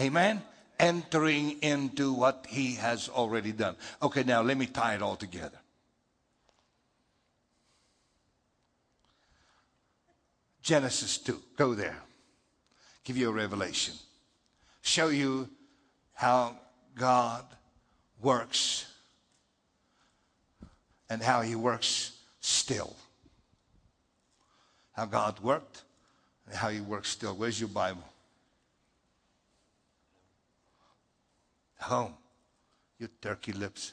[0.00, 0.42] Amen?
[0.78, 3.76] Entering into what he has already done.
[4.02, 5.58] Okay, now let me tie it all together.
[10.62, 11.40] Genesis 2.
[11.56, 12.02] Go there.
[13.04, 13.94] Give you a revelation.
[14.82, 15.48] Show you
[16.12, 16.56] how
[16.96, 17.44] God
[18.20, 18.86] works
[21.08, 22.96] and how he works still.
[24.92, 25.82] How God worked
[26.46, 27.34] and how he works still.
[27.34, 28.04] Where's your Bible?
[31.80, 32.14] Home.
[32.98, 33.92] You turkey lips.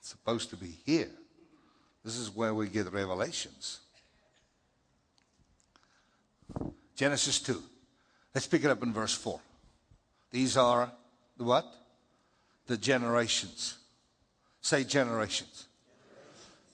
[0.00, 1.10] supposed to be here.
[2.04, 3.80] This is where we get revelations.
[6.94, 7.60] Genesis 2.
[8.34, 9.40] Let's pick it up in verse 4.
[10.32, 10.90] These are
[11.36, 11.72] the what?
[12.66, 13.78] The generations.
[14.62, 15.68] Say generations.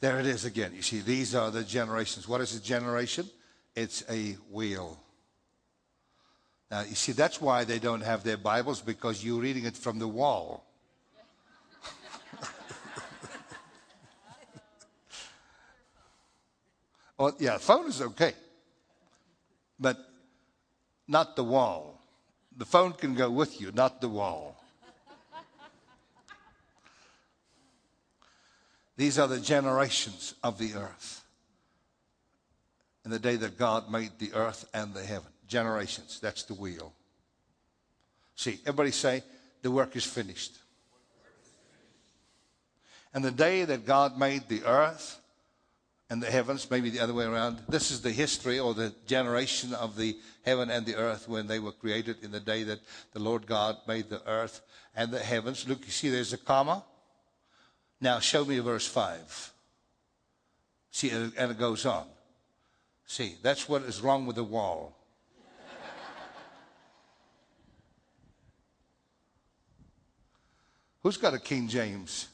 [0.00, 0.72] There it is again.
[0.74, 2.28] You see, these are the generations.
[2.28, 3.28] What is a generation?
[3.74, 4.96] It's a wheel.
[6.70, 9.98] Now, you see, that's why they don't have their Bibles because you're reading it from
[9.98, 10.64] the wall.
[17.18, 18.34] oh, yeah, phone is okay,
[19.80, 19.96] but
[21.08, 21.97] not the wall.
[22.58, 24.56] The phone can go with you, not the wall.
[28.96, 31.24] These are the generations of the earth.
[33.04, 35.30] In the day that God made the earth and the heaven.
[35.46, 36.92] Generations, that's the wheel.
[38.34, 39.22] See, everybody say,
[39.62, 40.58] the work is finished.
[43.14, 45.20] And the day that God made the earth
[46.10, 47.60] and the heavens, maybe the other way around.
[47.68, 51.58] This is the history or the generation of the heaven and the earth when they
[51.58, 52.80] were created in the day that
[53.12, 54.62] the Lord God made the earth
[54.96, 55.68] and the heavens.
[55.68, 56.82] Look, you see there's a comma.
[58.00, 59.52] Now show me verse 5.
[60.90, 62.06] See, and it goes on.
[63.06, 64.96] See, that's what is wrong with the wall.
[71.02, 72.28] Who's got a King James?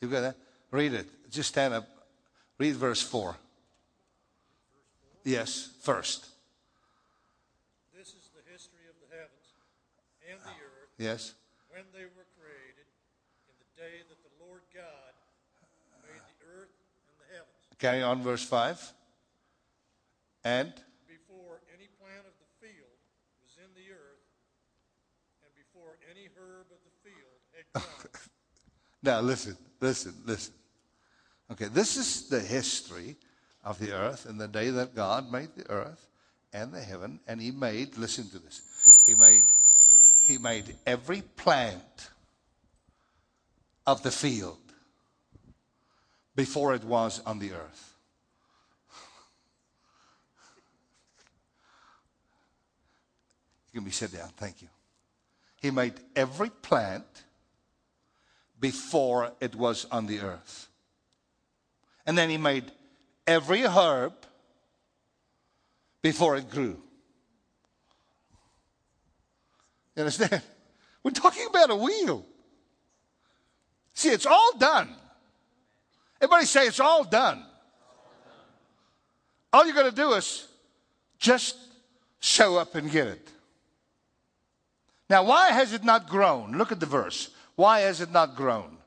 [0.00, 0.36] You got that?
[0.74, 1.06] Read it.
[1.30, 1.86] Just stand up.
[2.58, 3.36] Read verse 4.
[5.22, 6.26] Yes, first.
[7.96, 9.54] This is the history of the heavens
[10.28, 10.90] and the ah, earth.
[10.98, 11.34] Yes.
[11.70, 12.90] When they were created,
[13.46, 15.14] in the day that the Lord God
[16.10, 16.74] made the earth
[17.06, 17.78] and the heavens.
[17.78, 18.82] Carry on, verse 5.
[20.42, 20.74] And?
[21.06, 22.98] Before any plant of the field
[23.46, 24.26] was in the earth,
[25.38, 28.10] and before any herb of the field had grown.
[29.04, 30.52] now, listen, listen, listen.
[31.52, 33.16] Okay, this is the history
[33.62, 36.06] of the earth and the day that God made the earth
[36.52, 39.44] and the heaven, and He made, listen to this, He made
[40.20, 42.10] He made every plant
[43.86, 44.58] of the field
[46.34, 47.94] before it was on the earth.
[53.72, 54.28] You can be sit down.
[54.36, 54.68] Thank you.
[55.60, 57.04] He made every plant
[58.60, 60.68] before it was on the earth.
[62.06, 62.70] And then he made
[63.26, 64.12] every herb
[66.02, 66.78] before it grew.
[69.96, 70.42] You understand?
[71.02, 72.24] We're talking about a wheel.
[73.94, 74.88] See, it's all done.
[76.20, 77.44] Everybody say it's all done.
[79.52, 80.48] All you got to do is
[81.18, 81.56] just
[82.20, 83.28] show up and get it.
[85.08, 86.56] Now, why has it not grown?
[86.56, 87.30] Look at the verse.
[87.54, 88.78] Why has it not grown?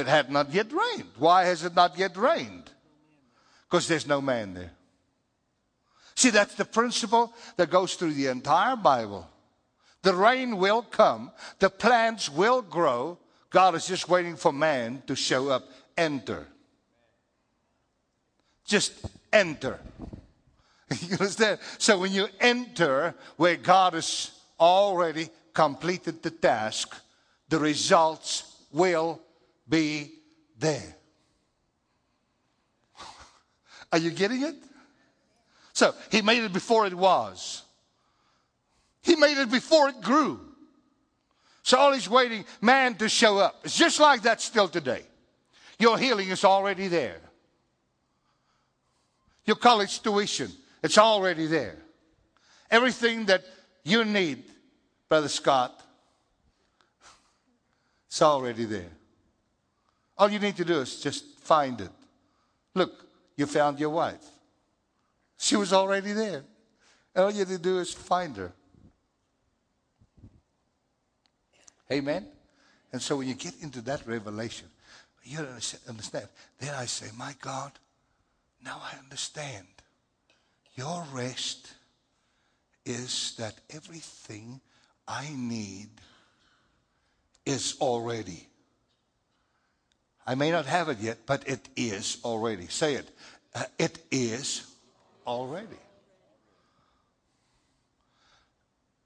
[0.00, 1.10] It had not yet rained.
[1.18, 2.70] Why has it not yet rained?
[3.68, 4.72] Because there's no man there.
[6.16, 9.28] See, that's the principle that goes through the entire Bible.
[10.02, 13.18] The rain will come, the plants will grow.
[13.50, 15.64] God is just waiting for man to show up,
[15.96, 16.46] enter.
[18.64, 18.92] Just
[19.32, 19.78] enter.
[21.00, 21.58] You understand?
[21.78, 24.30] So when you enter where God has
[24.60, 26.94] already completed the task,
[27.48, 29.20] the results will
[29.68, 30.12] be
[30.58, 30.96] there.
[33.92, 34.56] Are you getting it?
[35.72, 37.62] So he made it before it was.
[39.02, 40.40] He made it before it grew.
[41.62, 43.60] So all he's waiting, man, to show up.
[43.64, 45.02] It's just like that still today.
[45.78, 47.20] Your healing is already there.
[49.46, 50.50] Your college tuition,
[50.82, 51.76] it's already there.
[52.70, 53.44] Everything that
[53.82, 54.44] you need,
[55.08, 55.82] Brother Scott,
[58.06, 58.90] it's already there.
[60.16, 61.90] All you need to do is just find it.
[62.74, 63.06] Look,
[63.36, 64.24] you found your wife.
[65.38, 66.44] She was already there.
[67.16, 68.52] All you have to do is find her.
[71.92, 72.26] Amen?
[72.92, 74.68] And so when you get into that revelation,
[75.24, 75.38] you
[75.88, 76.28] understand.
[76.58, 77.72] Then I say, My God,
[78.64, 79.66] now I understand.
[80.76, 81.72] Your rest
[82.84, 84.60] is that everything
[85.06, 85.88] I need
[87.46, 88.48] is already.
[90.26, 92.66] I may not have it yet, but it is already.
[92.68, 93.10] Say it.
[93.54, 94.66] Uh, it is
[95.26, 95.76] already.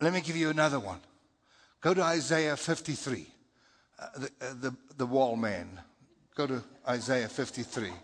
[0.00, 1.00] Let me give you another one.
[1.80, 3.26] Go to Isaiah 53,
[3.98, 5.68] uh, the, uh, the, the wall man.
[6.34, 7.90] Go to Isaiah 53.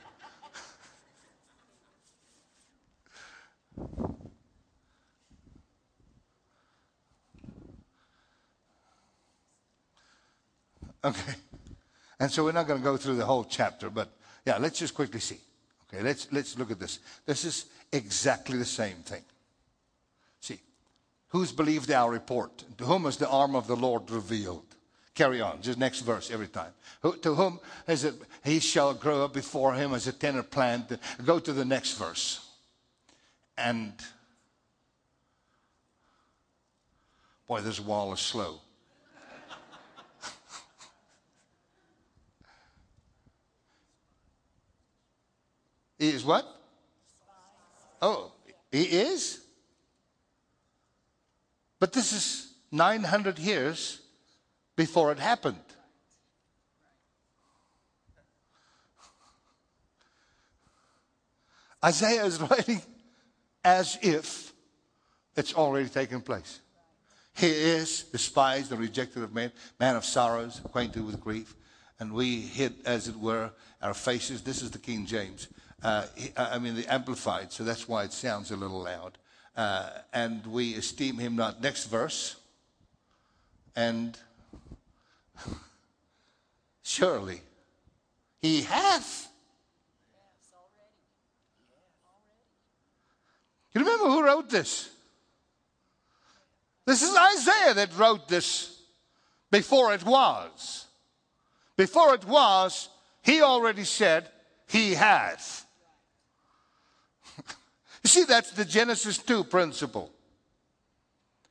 [11.04, 11.34] Okay.
[12.24, 14.08] And so we're not going to go through the whole chapter, but
[14.46, 15.36] yeah, let's just quickly see.
[15.92, 17.00] Okay, let's, let's look at this.
[17.26, 19.20] This is exactly the same thing.
[20.40, 20.58] See,
[21.28, 22.64] who's believed our report?
[22.78, 24.64] To whom is the arm of the Lord revealed?
[25.14, 26.72] Carry on, just next verse every time.
[27.02, 30.98] Who, to whom is it, he shall grow up before him as a tender plant?
[31.26, 32.48] Go to the next verse.
[33.58, 33.92] And,
[37.46, 38.60] boy, this wall is slow.
[45.98, 46.46] He is what?
[48.02, 48.32] Oh,
[48.70, 49.40] he is?
[51.78, 54.00] But this is 900 years
[54.76, 55.56] before it happened.
[61.84, 62.82] Isaiah is writing
[63.64, 64.52] as if
[65.36, 66.60] it's already taken place.
[67.36, 71.56] He is despised and rejected of men, man of sorrows, acquainted with grief,
[71.98, 73.50] and we hid, as it were,
[73.82, 74.42] our faces.
[74.42, 75.48] This is the King James.
[75.84, 76.06] Uh,
[76.38, 79.18] I mean, the amplified, so that's why it sounds a little loud.
[79.54, 81.62] Uh, and we esteem him not.
[81.62, 82.36] Next verse.
[83.76, 84.18] And
[86.82, 87.42] surely
[88.40, 89.28] he hath.
[93.74, 94.88] You remember who wrote this?
[96.86, 98.80] This is Isaiah that wrote this
[99.50, 100.86] before it was.
[101.76, 102.88] Before it was,
[103.22, 104.30] he already said,
[104.66, 105.63] He hath.
[108.04, 110.12] You see, that's the Genesis 2 principle.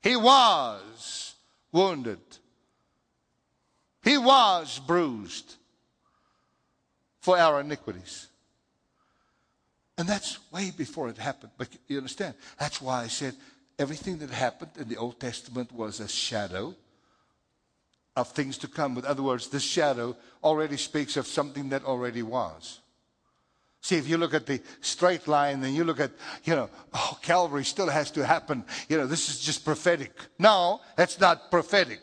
[0.01, 1.33] He was
[1.71, 2.19] wounded,
[4.03, 5.55] he was bruised
[7.19, 8.27] for our iniquities.
[9.97, 11.51] And that's way before it happened.
[11.57, 12.33] But you understand?
[12.59, 13.35] That's why I said
[13.77, 16.75] everything that happened in the Old Testament was a shadow
[18.15, 18.97] of things to come.
[18.97, 22.79] In other words, this shadow already speaks of something that already was.
[23.83, 26.11] See, if you look at the straight line, then you look at,
[26.45, 28.63] you know, oh, Calvary still has to happen.
[28.87, 30.13] You know, this is just prophetic.
[30.39, 31.99] No, that's not prophetic.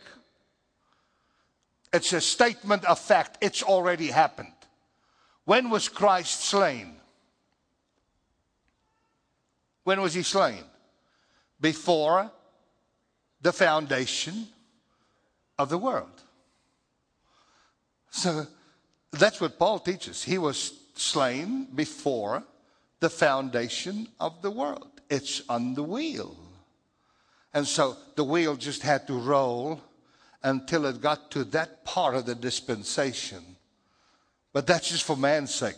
[1.90, 3.38] It's a statement of fact.
[3.40, 4.52] It's already happened.
[5.46, 6.96] When was Christ slain?
[9.84, 10.62] When was he slain?
[11.62, 12.30] Before
[13.40, 14.48] the foundation
[15.58, 16.22] of the world.
[18.10, 18.46] So
[19.12, 20.22] that's what Paul teaches.
[20.22, 22.44] He was slain before
[23.00, 24.88] the foundation of the world.
[25.08, 26.36] It's on the wheel.
[27.52, 29.80] And so the wheel just had to roll
[30.42, 33.44] until it got to that part of the dispensation.
[34.52, 35.76] But that's just for man's sake.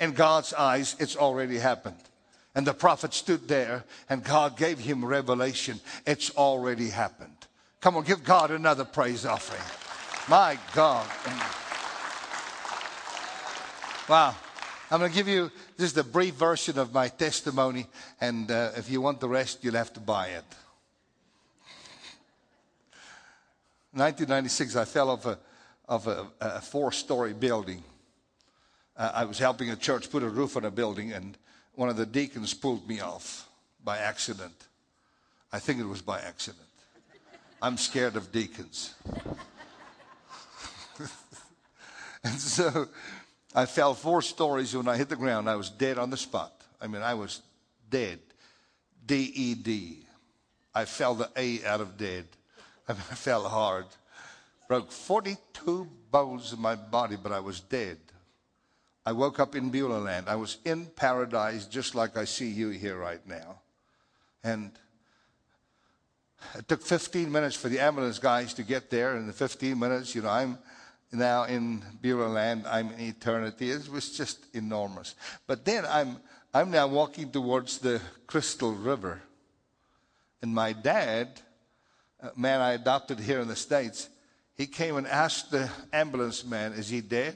[0.00, 1.96] In God's eyes, it's already happened.
[2.54, 5.80] And the prophet stood there and God gave him revelation.
[6.06, 7.36] It's already happened.
[7.80, 9.60] Come on, give God another praise offering.
[10.28, 11.06] My God.
[14.08, 14.36] Wow.
[14.90, 17.86] I'm going to give you just a brief version of my testimony,
[18.20, 20.44] and uh, if you want the rest, you'll have to buy it.
[23.92, 25.38] 1996, I fell off a,
[25.88, 27.82] a, a four story building.
[28.94, 31.38] Uh, I was helping a church put a roof on a building, and
[31.74, 33.48] one of the deacons pulled me off
[33.82, 34.66] by accident.
[35.50, 36.60] I think it was by accident.
[37.62, 38.94] I'm scared of deacons.
[42.22, 42.88] and so
[43.54, 45.48] I fell four stories when I hit the ground.
[45.48, 46.52] I was dead on the spot.
[46.80, 47.40] I mean, I was
[47.88, 48.18] dead.
[49.06, 50.06] D E D.
[50.74, 52.26] I fell the A out of dead.
[52.88, 53.86] I, mean, I fell hard.
[54.66, 57.98] Broke 42 bones in my body, but I was dead.
[59.06, 60.28] I woke up in Beulah land.
[60.28, 63.60] I was in paradise just like I see you here right now.
[64.42, 64.72] And
[66.56, 69.12] it took 15 minutes for the ambulance guys to get there.
[69.12, 70.58] And in the 15 minutes, you know, I'm
[71.14, 73.70] now in Beulah land, I'm in eternity.
[73.70, 75.14] It was just enormous.
[75.46, 76.18] But then I'm,
[76.52, 79.22] I'm now walking towards the Crystal River.
[80.42, 81.40] And my dad,
[82.20, 84.08] a man I adopted here in the States,
[84.56, 87.34] he came and asked the ambulance man, Is he dead?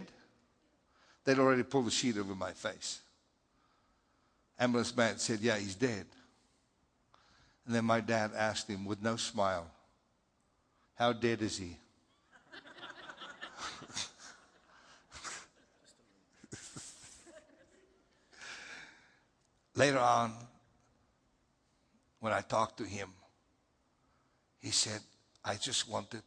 [1.24, 3.01] They'd already pulled the sheet over my face.
[4.59, 6.07] Ambulance man said, Yeah, he's dead.
[7.66, 9.66] And then my dad asked him with no smile,
[10.95, 11.76] How dead is he?
[19.79, 20.33] Later on,
[22.18, 23.11] when I talked to him,
[24.59, 24.99] he said,
[25.45, 26.22] I just wanted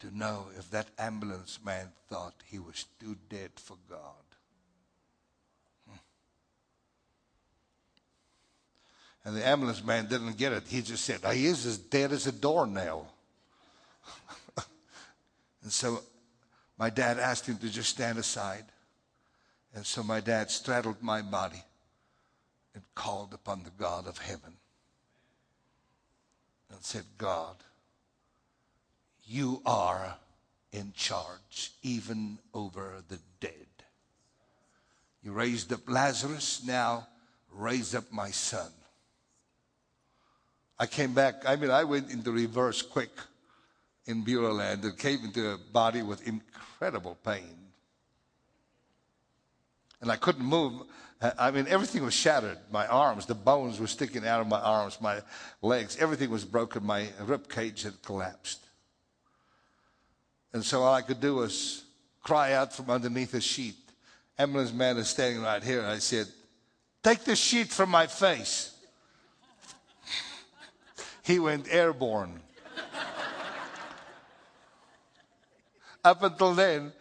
[0.00, 4.24] to know if that ambulance man thought he was too dead for God.
[5.86, 5.98] Hmm.
[9.26, 10.62] And the ambulance man didn't get it.
[10.66, 13.06] He just said, He is as dead as a doornail.
[15.62, 16.00] and so
[16.78, 18.64] my dad asked him to just stand aside.
[19.74, 21.62] And so my dad straddled my body
[22.74, 24.54] and called upon the God of heaven
[26.70, 27.56] and said, God,
[29.24, 30.16] you are
[30.72, 33.52] in charge even over the dead.
[35.22, 37.08] You raised up Lazarus, now
[37.52, 38.70] raise up my son.
[40.78, 43.10] I came back, I mean, I went into reverse quick
[44.06, 47.57] in Beulah land and came into a body with incredible pain.
[50.00, 50.82] And I couldn't move.
[51.38, 52.58] I mean, everything was shattered.
[52.70, 55.20] My arms, the bones were sticking out of my arms, my
[55.60, 56.84] legs, everything was broken.
[56.84, 58.60] My rib cage had collapsed.
[60.52, 61.84] And so all I could do was
[62.22, 63.76] cry out from underneath a sheet.
[64.38, 65.84] Ambulance man is standing right here.
[65.84, 66.28] I said,
[67.02, 68.74] Take the sheet from my face.
[71.24, 72.40] he went airborne.
[76.04, 76.92] Up until then,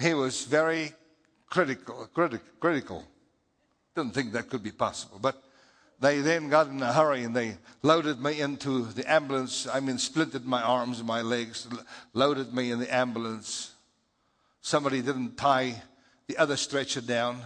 [0.00, 0.92] he was very
[1.48, 3.04] critical, critical, critical.
[3.94, 5.18] Didn't think that could be possible.
[5.20, 5.42] But
[6.00, 9.66] they then got in a hurry and they loaded me into the ambulance.
[9.66, 11.66] I mean, splintered my arms and my legs,
[12.12, 13.72] loaded me in the ambulance.
[14.60, 15.82] Somebody didn't tie
[16.26, 17.40] the other stretcher down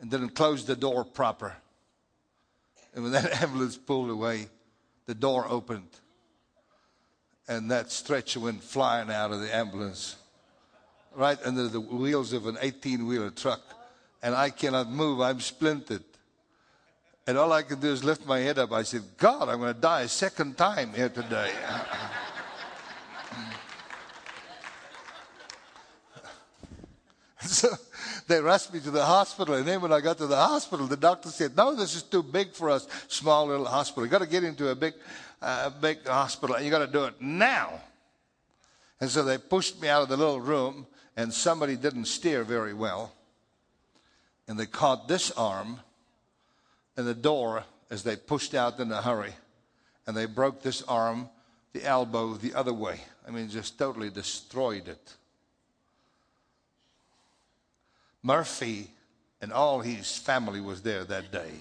[0.00, 1.54] and didn't close the door proper.
[2.94, 4.48] And when that ambulance pulled away,
[5.06, 5.88] the door opened
[7.48, 10.16] and that stretcher went flying out of the ambulance
[11.14, 13.60] right under the wheels of an 18 wheeler truck.
[14.22, 16.04] And I cannot move, I'm splintered.
[17.26, 18.72] And all I can do is lift my head up.
[18.72, 21.50] I said, God, I'm going to die a second time here today.
[27.40, 27.68] so
[28.26, 29.54] they rushed me to the hospital.
[29.54, 32.24] And then when I got to the hospital, the doctor said, No, this is too
[32.24, 34.04] big for us, small little hospital.
[34.04, 34.94] You got to get into a big,
[35.40, 36.56] uh, big hospital.
[36.56, 37.80] And you got to do it now.
[39.00, 40.86] And so they pushed me out of the little room,
[41.16, 43.12] and somebody didn't steer very well.
[44.48, 45.80] and they caught this arm
[46.96, 49.32] in the door as they pushed out in a hurry,
[50.06, 51.28] and they broke this arm,
[51.72, 53.00] the elbow, the other way.
[53.26, 55.14] I mean, just totally destroyed it.
[58.22, 58.90] Murphy
[59.40, 61.52] and all his family was there that day.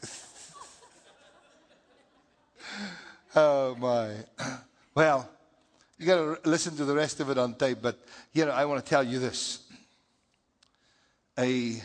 [3.37, 4.15] oh my.
[4.95, 5.29] Well,
[5.99, 7.99] you got to listen to the rest of it on tape, but
[8.33, 9.61] you know, I want to tell you this.
[11.37, 11.83] A,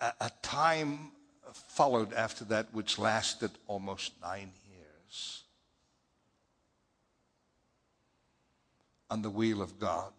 [0.00, 1.10] a, a time
[1.52, 5.42] followed after that which lasted almost nine years
[9.10, 10.12] on the wheel of God,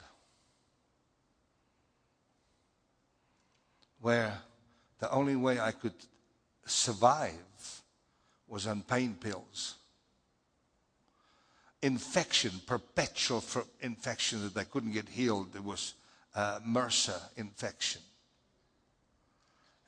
[4.02, 4.40] where
[5.00, 5.94] the only way I could
[6.66, 7.82] survive
[8.48, 9.76] was on pain pills.
[11.82, 13.44] Infection, perpetual
[13.82, 15.56] infection that they couldn't get healed.
[15.56, 15.94] It was
[16.36, 18.02] uh, MRSA infection.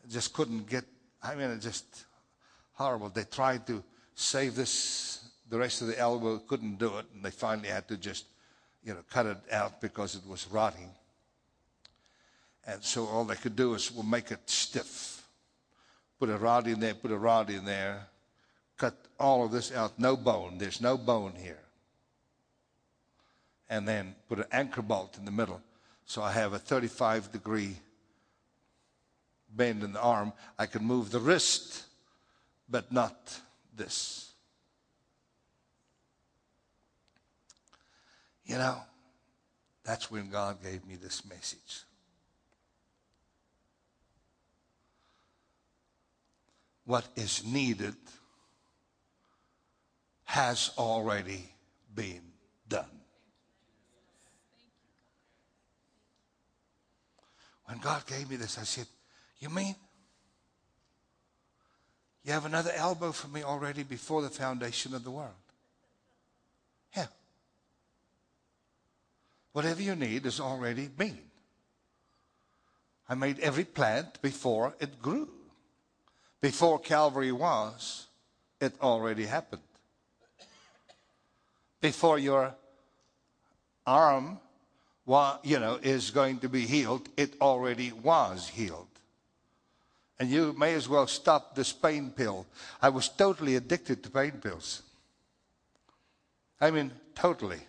[0.09, 0.85] Just couldn't get,
[1.21, 2.05] I mean, it just
[2.73, 3.09] horrible.
[3.09, 3.83] They tried to
[4.15, 7.97] save this, the rest of the elbow, couldn't do it, and they finally had to
[7.97, 8.25] just,
[8.83, 10.89] you know, cut it out because it was rotting.
[12.65, 15.23] And so all they could do is well, make it stiff.
[16.19, 18.07] Put a rod in there, put a rod in there,
[18.77, 19.97] cut all of this out.
[19.97, 20.57] No bone.
[20.57, 21.60] There's no bone here.
[23.71, 25.59] And then put an anchor bolt in the middle.
[26.05, 27.77] So I have a 35 degree
[29.49, 30.33] bend in the arm.
[30.59, 31.85] I can move the wrist,
[32.69, 33.39] but not
[33.75, 34.31] this.
[38.45, 38.77] You know,
[39.83, 41.85] that's when God gave me this message.
[46.91, 47.95] what is needed
[50.25, 51.53] has already
[51.95, 52.21] been
[52.67, 53.00] done.
[57.71, 58.85] When God gave me this, I said,
[59.39, 59.75] You mean
[62.25, 65.31] you have another elbow for me already before the foundation of the world?
[66.93, 67.07] Yeah.
[69.53, 71.17] Whatever you need is already been.
[73.07, 75.29] I made every plant before it grew
[76.41, 78.07] before Calvary was,
[78.59, 79.61] it already happened.
[81.79, 82.53] Before your
[83.87, 84.39] arm,
[85.43, 88.87] you know, is going to be healed, it already was healed.
[90.19, 92.45] And you may as well stop this pain pill.
[92.81, 94.83] I was totally addicted to pain pills.
[96.59, 97.59] I mean, totally.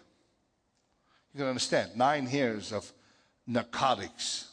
[1.32, 1.96] You can understand.
[1.96, 2.92] Nine years of
[3.46, 4.52] narcotics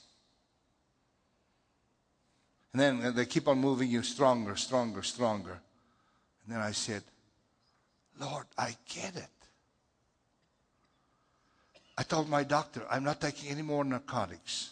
[2.74, 5.60] and then they keep on moving you stronger, stronger, stronger.
[6.46, 7.04] And then I said,
[8.20, 9.28] Lord, I get it.
[12.00, 14.70] I told my doctor, I'm not taking any more narcotics.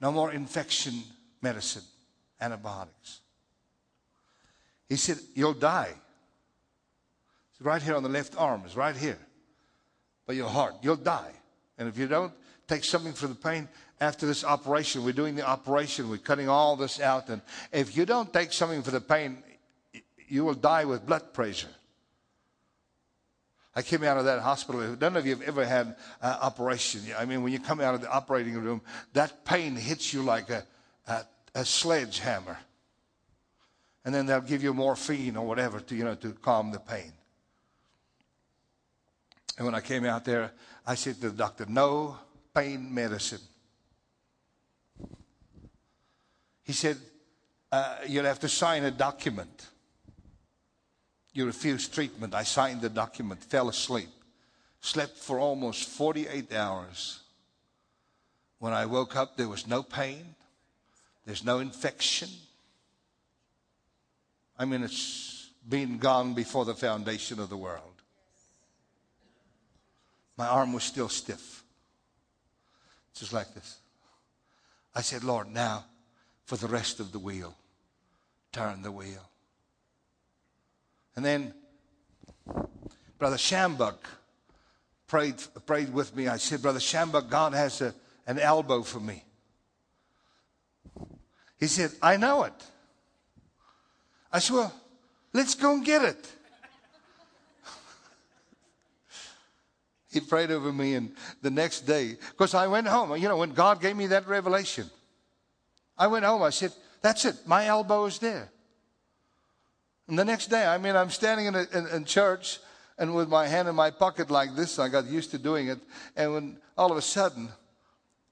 [0.00, 1.02] No more infection
[1.42, 1.82] medicine,
[2.40, 3.18] antibiotics.
[4.88, 5.92] He said, You'll die.
[7.50, 9.18] It's right here on the left arm, it's right here.
[10.28, 10.76] But your heart.
[10.80, 11.32] You'll die.
[11.76, 12.32] And if you don't
[12.68, 13.68] take something for the pain,
[14.00, 17.30] after this operation, we're doing the operation, we're cutting all this out.
[17.30, 17.42] And
[17.72, 19.42] if you don't take something for the pain,
[20.28, 21.74] you will die with blood pressure.
[23.78, 24.80] I came out of that hospital.
[25.00, 25.86] None of you have ever had
[26.20, 27.00] an operation.
[27.16, 30.50] I mean, when you come out of the operating room, that pain hits you like
[30.50, 30.64] a,
[31.06, 31.20] a,
[31.54, 32.58] a sledgehammer.
[34.04, 37.12] And then they'll give you morphine or whatever to, you know, to calm the pain.
[39.56, 40.50] And when I came out there,
[40.84, 42.16] I said to the doctor, no
[42.52, 43.42] pain medicine.
[46.64, 46.96] He said,
[47.70, 49.68] uh, You'll have to sign a document.
[51.38, 52.34] You refused treatment.
[52.34, 54.08] I signed the document, fell asleep,
[54.80, 57.20] slept for almost 48 hours.
[58.58, 60.34] When I woke up, there was no pain,
[61.24, 62.28] there's no infection.
[64.58, 68.02] I mean, it's been gone before the foundation of the world.
[70.36, 71.62] My arm was still stiff,
[73.14, 73.78] just like this.
[74.92, 75.84] I said, Lord, now
[76.46, 77.54] for the rest of the wheel.
[78.50, 79.30] Turn the wheel.
[81.18, 81.52] And then
[83.18, 83.96] Brother Shambuk
[85.08, 85.34] prayed,
[85.66, 86.28] prayed with me.
[86.28, 87.92] I said, Brother Shambuk, God has a,
[88.28, 89.24] an elbow for me.
[91.58, 92.52] He said, I know it.
[94.32, 94.72] I said, Well,
[95.32, 96.32] let's go and get it.
[100.12, 103.54] he prayed over me, and the next day, because I went home, you know, when
[103.54, 104.88] God gave me that revelation,
[105.98, 106.44] I went home.
[106.44, 107.34] I said, That's it.
[107.44, 108.52] My elbow is there.
[110.08, 112.58] And the next day, I mean, I'm standing in, a, in, in church
[112.98, 115.78] and with my hand in my pocket like this, I got used to doing it.
[116.16, 117.48] And when all of a sudden,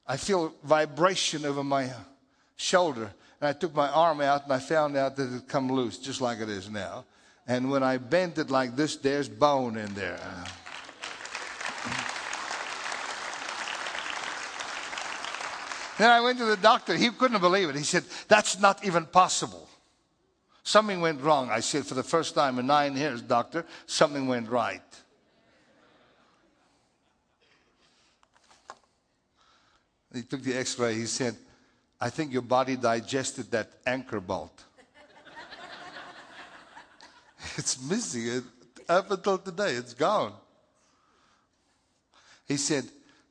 [0.06, 1.92] I feel vibration over my
[2.56, 3.12] shoulder.
[3.40, 5.98] And I took my arm out and I found out that it had come loose,
[5.98, 7.04] just like it is now.
[7.46, 10.18] And when I bent it like this, there's bone in there.
[15.98, 16.94] Then I went to the doctor.
[16.94, 17.76] He couldn't believe it.
[17.76, 19.68] He said, That's not even possible.
[20.66, 21.48] Something went wrong.
[21.48, 24.82] I said, For the first time in nine years, doctor, something went right.
[30.12, 30.94] He took the x ray.
[30.94, 31.36] He said,
[32.00, 34.64] I think your body digested that anchor bolt.
[37.56, 38.26] it's missing.
[38.26, 38.44] It,
[38.88, 40.32] Up until today, it's gone.
[42.48, 42.86] He said,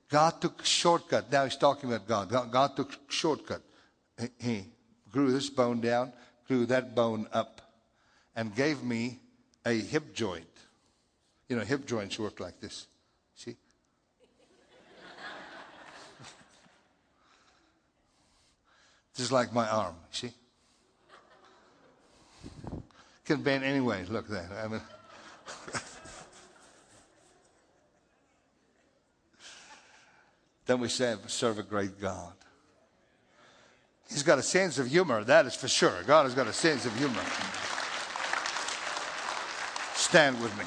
[0.09, 1.29] God took shortcut.
[1.29, 2.29] Now he's talking about God.
[2.29, 3.61] God, God took shortcut.
[4.17, 4.65] He, he
[5.11, 6.13] grew this bone down,
[6.47, 7.61] grew that bone up,
[8.35, 9.19] and gave me
[9.65, 10.45] a hip joint.
[11.49, 12.87] You know, hip joints work like this.
[13.35, 13.55] See?
[19.15, 20.31] Just like my arm, see?
[23.25, 24.05] Can bend anyway.
[24.05, 24.49] Look there.
[24.63, 24.81] I mean,
[30.67, 32.33] then we say, serve a great God.
[34.09, 36.03] He's got a sense of humor, that is for sure.
[36.05, 37.23] God has got a sense of humor.
[39.95, 40.65] Stand with me.